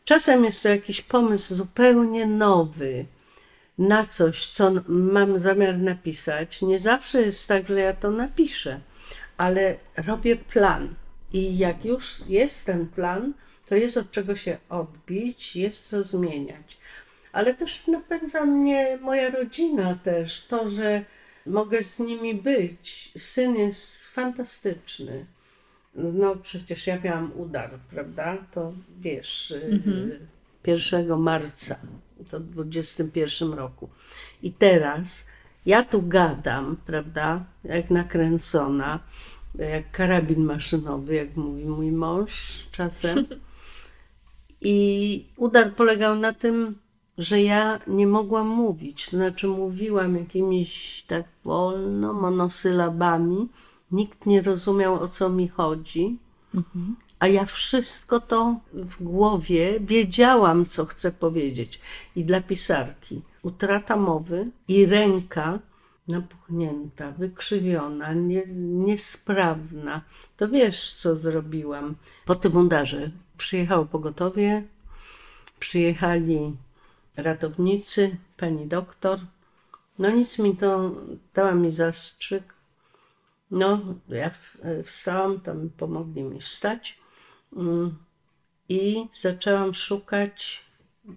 [0.04, 3.04] Czasem jest to jakiś pomysł zupełnie nowy
[3.78, 6.62] na coś, co mam zamiar napisać.
[6.62, 8.80] Nie zawsze jest tak, że ja to napiszę,
[9.36, 10.94] ale robię plan.
[11.32, 13.32] I jak już jest ten plan,
[13.68, 16.78] to jest od czego się odbić, jest co zmieniać.
[17.32, 21.04] Ale też napędza mnie moja rodzina też, to, że
[21.46, 23.12] mogę z nimi być.
[23.18, 25.26] Syn jest fantastyczny.
[25.94, 28.36] No przecież ja miałam udar, prawda?
[28.52, 30.12] To wiesz, mhm.
[30.66, 31.78] 1 marca,
[32.30, 33.88] to w 21 roku.
[34.42, 35.26] I teraz
[35.66, 39.00] ja tu gadam, prawda, jak nakręcona,
[39.54, 43.26] jak karabin maszynowy, jak mówi mój mąż czasem.
[44.60, 46.74] I udar polegał na tym,
[47.18, 49.04] że ja nie mogłam mówić.
[49.04, 53.48] To znaczy mówiłam jakimiś tak wolno, monosylabami.
[53.92, 56.18] Nikt nie rozumiał, o co mi chodzi.
[56.54, 56.96] Mhm.
[57.18, 61.80] A ja wszystko to w głowie wiedziałam, co chcę powiedzieć.
[62.16, 65.58] I dla pisarki utrata mowy i ręka
[66.08, 70.00] napuchnięta, wykrzywiona, nie, niesprawna.
[70.36, 71.94] To wiesz, co zrobiłam.
[72.24, 74.62] Po tym udarze przyjechało pogotowie,
[75.58, 76.56] przyjechali
[77.16, 79.18] ratownicy, pani doktor.
[79.98, 80.94] No nic mi to,
[81.34, 82.54] dała mi zastrzyk.
[83.50, 84.30] No, ja
[84.84, 86.98] wstałam, tam pomogli mi wstać
[87.56, 87.98] mm,
[88.68, 90.64] i zaczęłam szukać,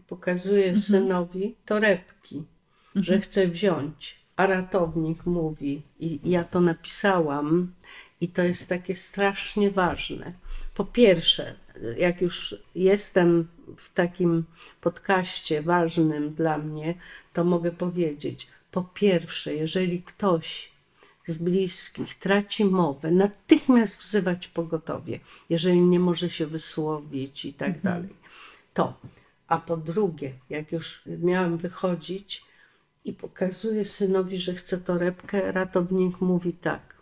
[0.07, 0.81] pokazuję mhm.
[0.81, 3.03] synowi torebki, mhm.
[3.05, 4.21] że chcę wziąć.
[4.35, 7.73] A ratownik mówi, i ja to napisałam,
[8.21, 10.33] i to jest takie strasznie ważne.
[10.75, 11.55] Po pierwsze,
[11.97, 14.43] jak już jestem w takim
[14.81, 16.95] podcaście ważnym dla mnie,
[17.33, 20.71] to mogę powiedzieć: po pierwsze, jeżeli ktoś
[21.27, 25.19] z bliskich traci mowę, natychmiast wzywać pogotowie,
[25.49, 27.83] jeżeli nie może się wysłowić i tak mhm.
[27.83, 28.15] dalej.
[28.73, 28.93] To.
[29.47, 32.45] A po drugie, jak już miałam wychodzić
[33.05, 36.95] i pokazuję synowi, że chcę torebkę, ratownik mówi tak: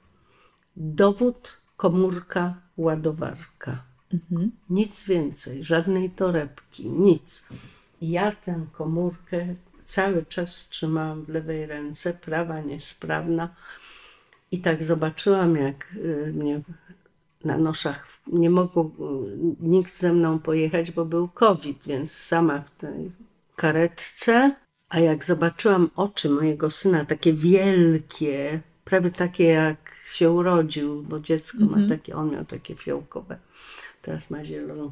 [0.76, 3.89] dowód, komórka, ładowarka.
[4.14, 4.52] Mhm.
[4.70, 7.48] Nic więcej, żadnej torebki, nic.
[8.02, 9.56] Ja tę komórkę
[9.86, 13.56] cały czas trzymałam w lewej ręce, prawa niesprawna.
[14.52, 16.62] I tak zobaczyłam, jak y, mnie
[17.44, 22.72] na noszach nie mogło y, nikt ze mną pojechać, bo był COVID, więc sama w
[22.78, 23.12] tej
[23.56, 24.56] karetce.
[24.90, 31.58] A jak zobaczyłam oczy mojego syna, takie wielkie, prawie takie jak się urodził, bo dziecko
[31.60, 31.90] ma mhm.
[31.90, 33.38] takie, on miał takie fiołkowe
[34.02, 34.92] teraz ma zielon,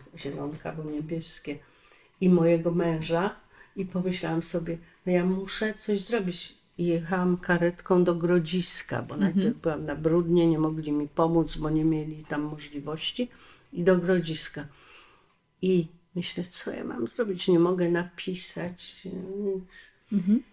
[0.78, 1.60] bo niebieskie,
[2.22, 3.36] i mojego męża.
[3.76, 6.58] I pomyślałam sobie, no ja muszę coś zrobić.
[6.78, 9.22] I jechałam karetką do Grodziska, bo mhm.
[9.22, 13.30] najpierw byłam na Brudnie, nie mogli mi pomóc, bo nie mieli tam możliwości.
[13.74, 14.68] I do Grodziska.
[15.62, 17.48] I myślę, co ja mam zrobić?
[17.48, 19.08] Nie mogę napisać
[19.46, 19.92] nic.
[20.14, 20.44] Mhm.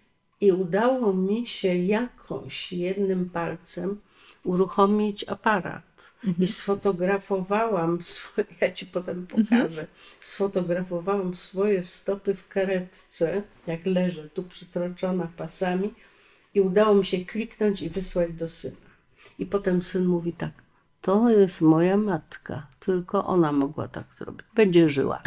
[0.41, 3.99] I udało mi się jakoś jednym palcem
[4.45, 6.13] uruchomić aparat.
[6.23, 6.43] Mhm.
[6.43, 9.45] I sfotografowałam, swoje, ja ci potem mhm.
[9.45, 9.87] pokażę, mhm.
[10.19, 15.93] sfotografowałam swoje stopy w karetce, jak leżę tu przytroczona pasami
[16.53, 18.75] i udało mi się kliknąć i wysłać do syna.
[19.39, 20.51] I potem syn mówi tak,
[21.05, 22.67] to jest moja matka.
[22.79, 24.47] Tylko ona mogła tak zrobić.
[24.55, 25.21] Będzie żyła.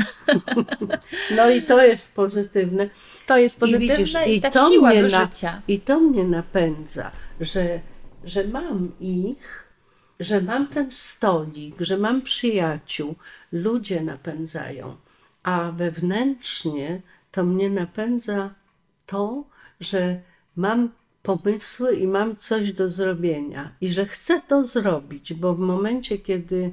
[1.36, 2.90] no i to jest pozytywne.
[3.26, 5.62] To jest pozytywne i, widzisz, i, i ta siła do na, życia.
[5.68, 7.10] I to mnie napędza,
[7.40, 7.80] że,
[8.24, 9.68] że mam ich,
[10.20, 13.14] że mam ten stolik, że mam przyjaciół.
[13.52, 14.96] Ludzie napędzają.
[15.42, 18.54] A wewnętrznie to mnie napędza
[19.06, 19.44] to,
[19.80, 20.20] że
[20.56, 20.90] mam
[21.22, 26.72] pomysły i mam coś do zrobienia i że chcę to zrobić, bo w momencie, kiedy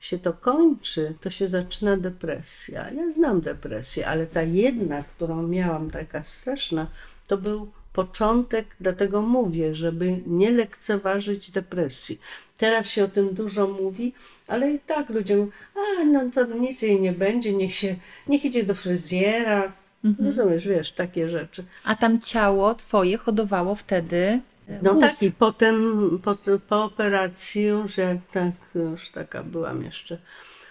[0.00, 2.90] się to kończy, to się zaczyna depresja.
[2.90, 6.86] Ja znam depresję, ale ta jedna, którą miałam, taka straszna,
[7.26, 12.20] to był początek, dlatego mówię, żeby nie lekceważyć depresji.
[12.58, 14.12] Teraz się o tym dużo mówi,
[14.46, 17.96] ale i tak ludzie mówią, a no to nic jej nie będzie, niech się,
[18.28, 19.72] niech idzie do fryzjera,
[20.04, 20.26] Mhm.
[20.26, 21.64] Rozumiesz, wiesz, takie rzeczy.
[21.84, 26.36] A tam ciało twoje hodowało wtedy e, no tak, i potem po,
[26.68, 30.18] po operacji już jak tak, już taka byłam jeszcze,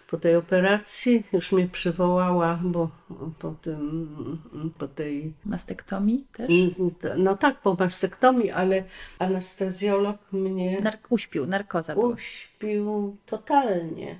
[0.07, 2.89] po tej operacji już mnie przywołała, bo
[3.39, 4.39] po tym,
[4.77, 5.33] po tej...
[5.45, 6.51] Mastektomii też?
[7.17, 8.83] No tak, po mastektomii, ale
[9.19, 10.79] anestezjolog mnie...
[10.81, 12.07] Nark uśpił, narkoza była.
[12.07, 14.19] Uśpił totalnie.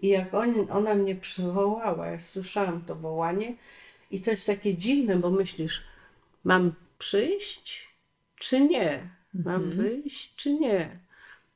[0.00, 3.54] I jak on, ona mnie przywołała, ja słyszałam to wołanie,
[4.10, 5.84] i to jest takie dziwne, bo myślisz,
[6.44, 7.96] mam przyjść
[8.36, 9.00] czy nie?
[9.34, 9.76] Mam mhm.
[9.76, 10.98] wyjść czy nie?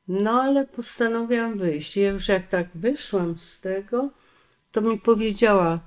[0.07, 1.97] No ale postanowiłam wyjść.
[1.97, 4.09] I już jak tak wyszłam z tego,
[4.71, 5.79] to mi powiedziała,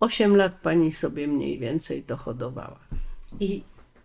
[0.00, 2.78] 8 lat pani sobie mniej więcej dochodowała.
[3.40, 3.62] I,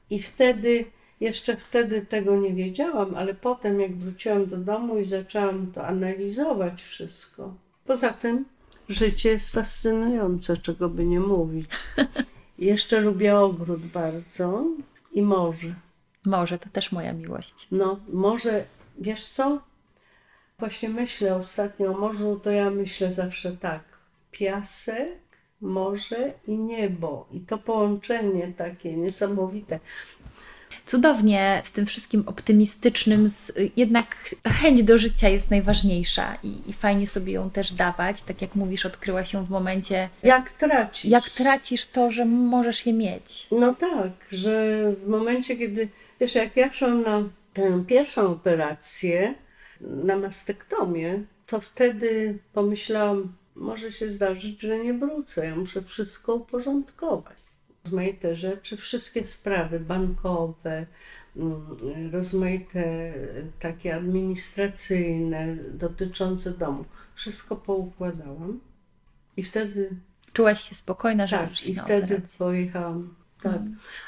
[0.09, 0.85] I wtedy,
[1.19, 6.83] jeszcze wtedy tego nie wiedziałam, ale potem jak wróciłam do domu i zaczęłam to analizować
[6.83, 7.55] wszystko.
[7.85, 8.45] Poza tym
[8.89, 11.69] Życie jest fascynujące, czego by nie mówić.
[12.59, 14.63] Jeszcze lubię ogród bardzo
[15.11, 15.75] i morze.
[16.25, 17.67] Morze to też moja miłość.
[17.71, 18.65] No, morze,
[18.99, 19.61] wiesz co?
[20.59, 23.83] Właśnie myślę ostatnio o morzu, to ja myślę zawsze tak.
[24.31, 25.19] Piasek,
[25.61, 27.27] morze i niebo.
[27.31, 29.79] I to połączenie takie niesamowite
[30.87, 36.73] cudownie z tym wszystkim optymistycznym, z, jednak ta chęć do życia jest najważniejsza i, i,
[36.73, 38.21] fajnie sobie ją też dawać.
[38.21, 40.09] Tak jak mówisz, odkryła się w momencie.
[40.23, 41.05] Jak tracisz.
[41.05, 43.47] Jak tracisz to, że możesz je mieć.
[43.51, 45.87] No tak, że w momencie, kiedy.
[46.19, 47.23] Wiesz, jak ja szłam na
[47.63, 49.35] tę pierwszą operację,
[49.81, 55.45] na mastektomię, to wtedy pomyślałam, może się zdarzyć, że nie wrócę.
[55.45, 57.37] Ja muszę wszystko uporządkować
[57.87, 60.85] rozmaite rzeczy, wszystkie sprawy bankowe,
[61.35, 63.13] mm, rozmaite
[63.59, 66.85] takie administracyjne dotyczące domu.
[67.15, 68.59] Wszystko poukładałam
[69.37, 69.89] i wtedy.
[70.33, 72.37] Czułaś się spokojna, że tak, i wtedy operację.
[72.37, 73.15] pojechałam.
[73.41, 73.61] Tak,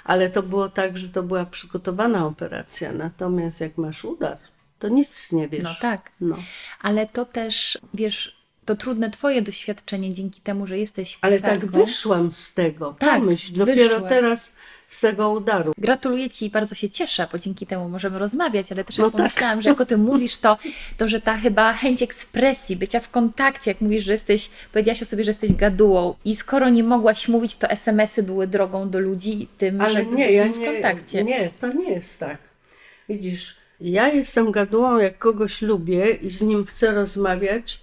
[0.03, 2.91] ale to było tak, że to była przygotowana operacja.
[2.91, 4.37] Natomiast jak masz udar,
[4.79, 5.63] to nic nie wiesz.
[5.63, 6.11] No tak.
[6.21, 6.37] No.
[6.81, 8.38] Ale to też, wiesz,
[8.69, 11.47] to trudne Twoje doświadczenie dzięki temu, że jesteś pisarką.
[11.47, 12.95] Ale tak wyszłam z tego.
[12.99, 14.09] Tak, Pomyśl, dopiero wyszłaś.
[14.09, 14.53] teraz
[14.87, 15.73] z tego udaru.
[15.77, 19.11] Gratuluję Ci i bardzo się cieszę, bo dzięki temu możemy rozmawiać, ale też jak no
[19.11, 19.17] tak.
[19.17, 20.57] pomyślałam, że jak o tym mówisz, to,
[20.97, 25.05] to, że ta chyba chęć ekspresji, bycia w kontakcie, jak mówisz, że jesteś, powiedziałaś o
[25.05, 29.47] sobie, że jesteś gadułą i skoro nie mogłaś mówić, to SMS-y były drogą do ludzi
[29.57, 31.23] tym, ale żeby nie, ja w kontakcie.
[31.23, 32.37] Nie, to nie jest tak.
[33.09, 37.81] Widzisz, ja jestem gadułą, jak kogoś lubię i z nim chcę rozmawiać,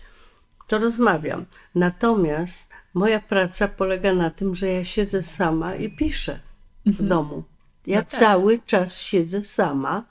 [0.66, 1.44] to rozmawiam.
[1.74, 6.40] Natomiast moja praca polega na tym, że ja siedzę sama i piszę
[6.86, 7.08] w mhm.
[7.08, 7.42] domu.
[7.86, 8.10] Ja no tak.
[8.10, 10.04] cały czas siedzę sama,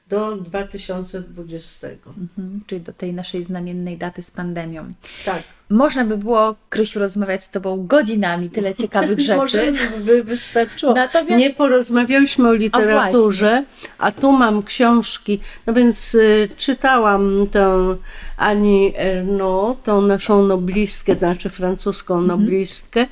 [0.10, 1.88] do 2020.
[2.08, 4.94] Mhm, czyli do tej naszej znamiennej daty z pandemią.
[5.26, 5.44] Tak.
[5.70, 9.38] Można by było, Krysiu, rozmawiać z Tobą godzinami, tyle ciekawych rzeczy.
[9.38, 9.72] Może
[10.06, 10.94] by wystarczyło.
[10.94, 13.64] Natomiast- Nie porozmawialiśmy o literaturze,
[13.98, 15.40] a, tu mam książki.
[15.66, 17.96] No więc y, czytałam tę
[18.38, 23.06] Ani Ernaux, tą naszą noblistkę, to znaczy francuską noblistkę,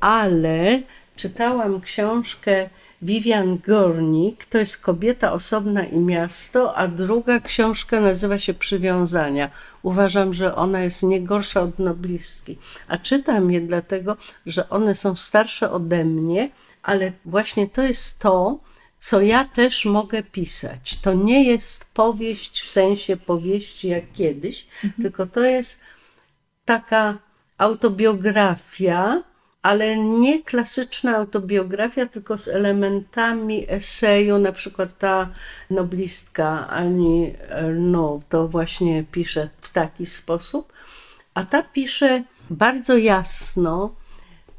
[0.00, 0.80] ale
[1.16, 2.68] czytałam książkę
[3.02, 9.50] Vivian Gornik, to jest Kobieta, osobna i miasto, a druga książka nazywa się Przywiązania.
[9.82, 14.16] Uważam, że ona jest nie gorsza od noblistki, a czytam je dlatego,
[14.46, 16.50] że one są starsze ode mnie,
[16.82, 18.58] ale właśnie to jest to,
[18.98, 20.98] co ja też mogę pisać.
[21.02, 24.66] To nie jest powieść w sensie powieści jak kiedyś,
[25.02, 25.80] tylko to jest
[26.64, 27.18] taka
[27.58, 29.22] autobiografia,
[29.66, 35.28] ale nie klasyczna autobiografia, tylko z elementami eseju, na przykład ta
[35.70, 40.72] noblistka Ani Ernaux to właśnie pisze w taki sposób,
[41.34, 43.94] a ta pisze bardzo jasno,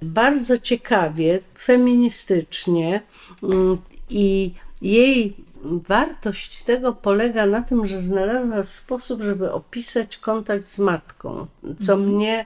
[0.01, 3.01] bardzo ciekawie, feministycznie
[3.43, 3.78] mm,
[4.10, 11.47] i jej wartość tego polega na tym, że znalazła sposób, żeby opisać kontakt z matką,
[11.80, 12.45] co mnie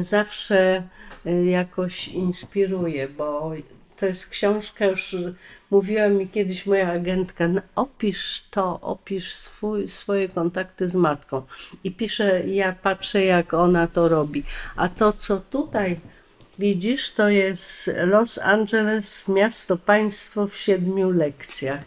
[0.00, 0.82] zawsze
[1.50, 3.52] jakoś inspiruje, bo
[3.96, 5.16] to jest książka, już
[5.70, 11.42] mówiła mi kiedyś moja agentka, "No, opisz to, opisz swój, swoje kontakty z matką.
[11.84, 14.42] I pisze, ja patrzę jak ona to robi.
[14.76, 16.00] A to, co tutaj
[16.58, 21.80] widzisz, to jest Los Angeles, miasto, państwo w siedmiu lekcjach.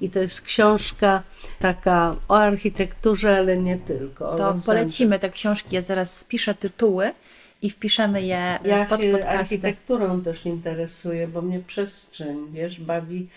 [0.00, 1.22] I to jest książka
[1.58, 4.36] taka o architekturze, ale nie tylko.
[4.36, 5.74] To polecimy te książki.
[5.74, 7.12] Ja zaraz spiszę tytuły
[7.62, 9.38] i wpiszemy je Ja pod się podcastem.
[9.38, 13.28] architekturą też interesuję, bo mnie przestrzeń, wiesz, bawi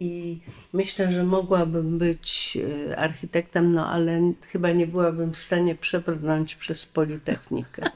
[0.00, 0.38] i
[0.72, 2.58] myślę, że mogłabym być
[2.90, 4.20] e, architektem, no ale
[4.52, 7.82] chyba nie byłabym w stanie przebrnąć przez Politechnikę.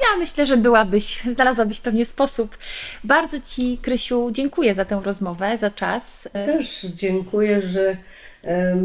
[0.00, 2.58] Ja myślę, że byłabyś, znalazłabyś pewnie sposób.
[3.04, 6.28] Bardzo Ci, Krysiu, dziękuję za tę rozmowę, za czas.
[6.32, 7.96] Też dziękuję, że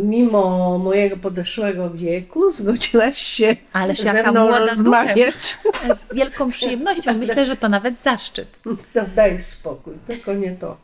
[0.03, 5.57] mimo mojego podeszłego wieku zgodziłaś się Ależ ze mną rozmawiać.
[5.95, 7.14] Z wielką przyjemnością.
[7.14, 8.47] Myślę, że to nawet zaszczyt.
[8.66, 8.76] No,
[9.16, 10.78] daj spokój, tylko nie to.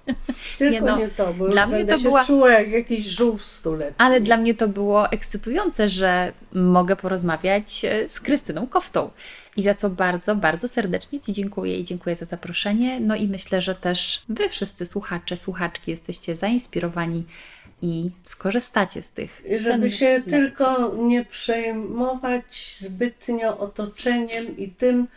[0.58, 3.46] Tylko Nie nie, no, to, bo dla mnie to się była- czuła jak jakiś żółw
[3.46, 3.96] stuletni.
[3.98, 9.10] Ale dla mnie to było ekscytujące, że mogę porozmawiać e, z Krystyną Koftą.
[9.58, 13.00] I za co bardzo, bardzo serdecznie Ci dziękuję i dziękuję za zaproszenie.
[13.00, 17.24] No i myślę, że też Wy wszyscy słuchacze, słuchaczki jesteście zainspirowani
[17.82, 19.42] i skorzystacie z tych.
[19.58, 20.32] Żeby się lekcji.
[20.32, 25.08] tylko nie przejmować zbytnio otoczeniem i tym,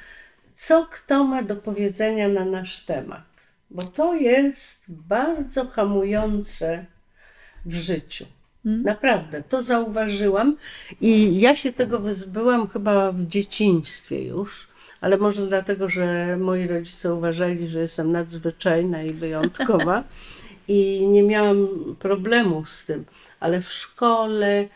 [0.55, 3.47] co kto ma do powiedzenia na nasz temat.
[3.71, 6.85] Bo to jest bardzo hamujące
[7.67, 8.27] w życiu.
[8.65, 10.57] Naprawdę, to zauważyłam
[11.01, 14.69] i ja się tego wyzbyłam chyba w dzieciństwie już,
[15.01, 20.05] ale może dlatego, że moi rodzice uważali, że jestem nadzwyczajna i wyjątkowa
[20.69, 23.05] i nie miałam problemu z tym,
[23.41, 24.69] ale w szkole,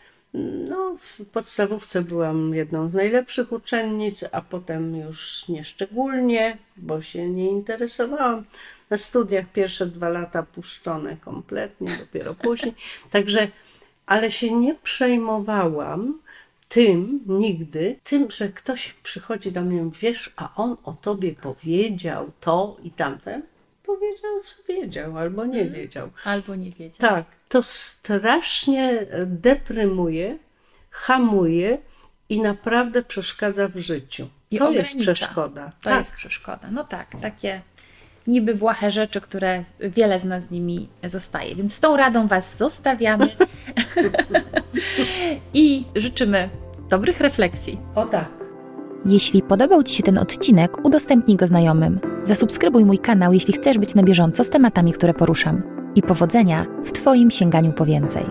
[0.69, 7.49] no w podstawówce byłam jedną z najlepszych uczennic, a potem już nieszczególnie, bo się nie
[7.49, 8.45] interesowałam.
[8.89, 12.73] Na studiach pierwsze dwa lata puszczone kompletnie, dopiero później.
[13.09, 13.47] Także,
[14.05, 16.19] ale się nie przejmowałam
[16.69, 22.75] tym nigdy, tym, że ktoś przychodzi do mnie, wiesz, a on o tobie powiedział to
[22.83, 23.41] i tamte.
[23.85, 26.09] Powiedział, co wiedział, albo nie wiedział.
[26.23, 27.09] Albo nie wiedział.
[27.09, 30.37] Tak, to strasznie deprymuje,
[30.89, 31.77] hamuje
[32.29, 34.27] i naprawdę przeszkadza w życiu.
[34.51, 35.13] I to jest ogranicza.
[35.13, 35.71] przeszkoda.
[35.81, 35.99] To tak.
[35.99, 36.71] jest przeszkoda.
[36.71, 37.61] No tak, takie
[38.27, 41.55] niby błahe rzeczy, które wiele z nas z nimi zostaje.
[41.55, 43.27] Więc z tą radą Was zostawiamy
[45.53, 46.49] i życzymy
[46.89, 47.77] dobrych refleksji.
[47.95, 48.42] O tak.
[49.05, 51.99] Jeśli podobał Ci się ten odcinek, udostępnij go znajomym.
[52.25, 55.61] Zasubskrybuj mój kanał, jeśli chcesz być na bieżąco z tematami, które poruszam.
[55.95, 58.23] I powodzenia w Twoim sięganiu po więcej.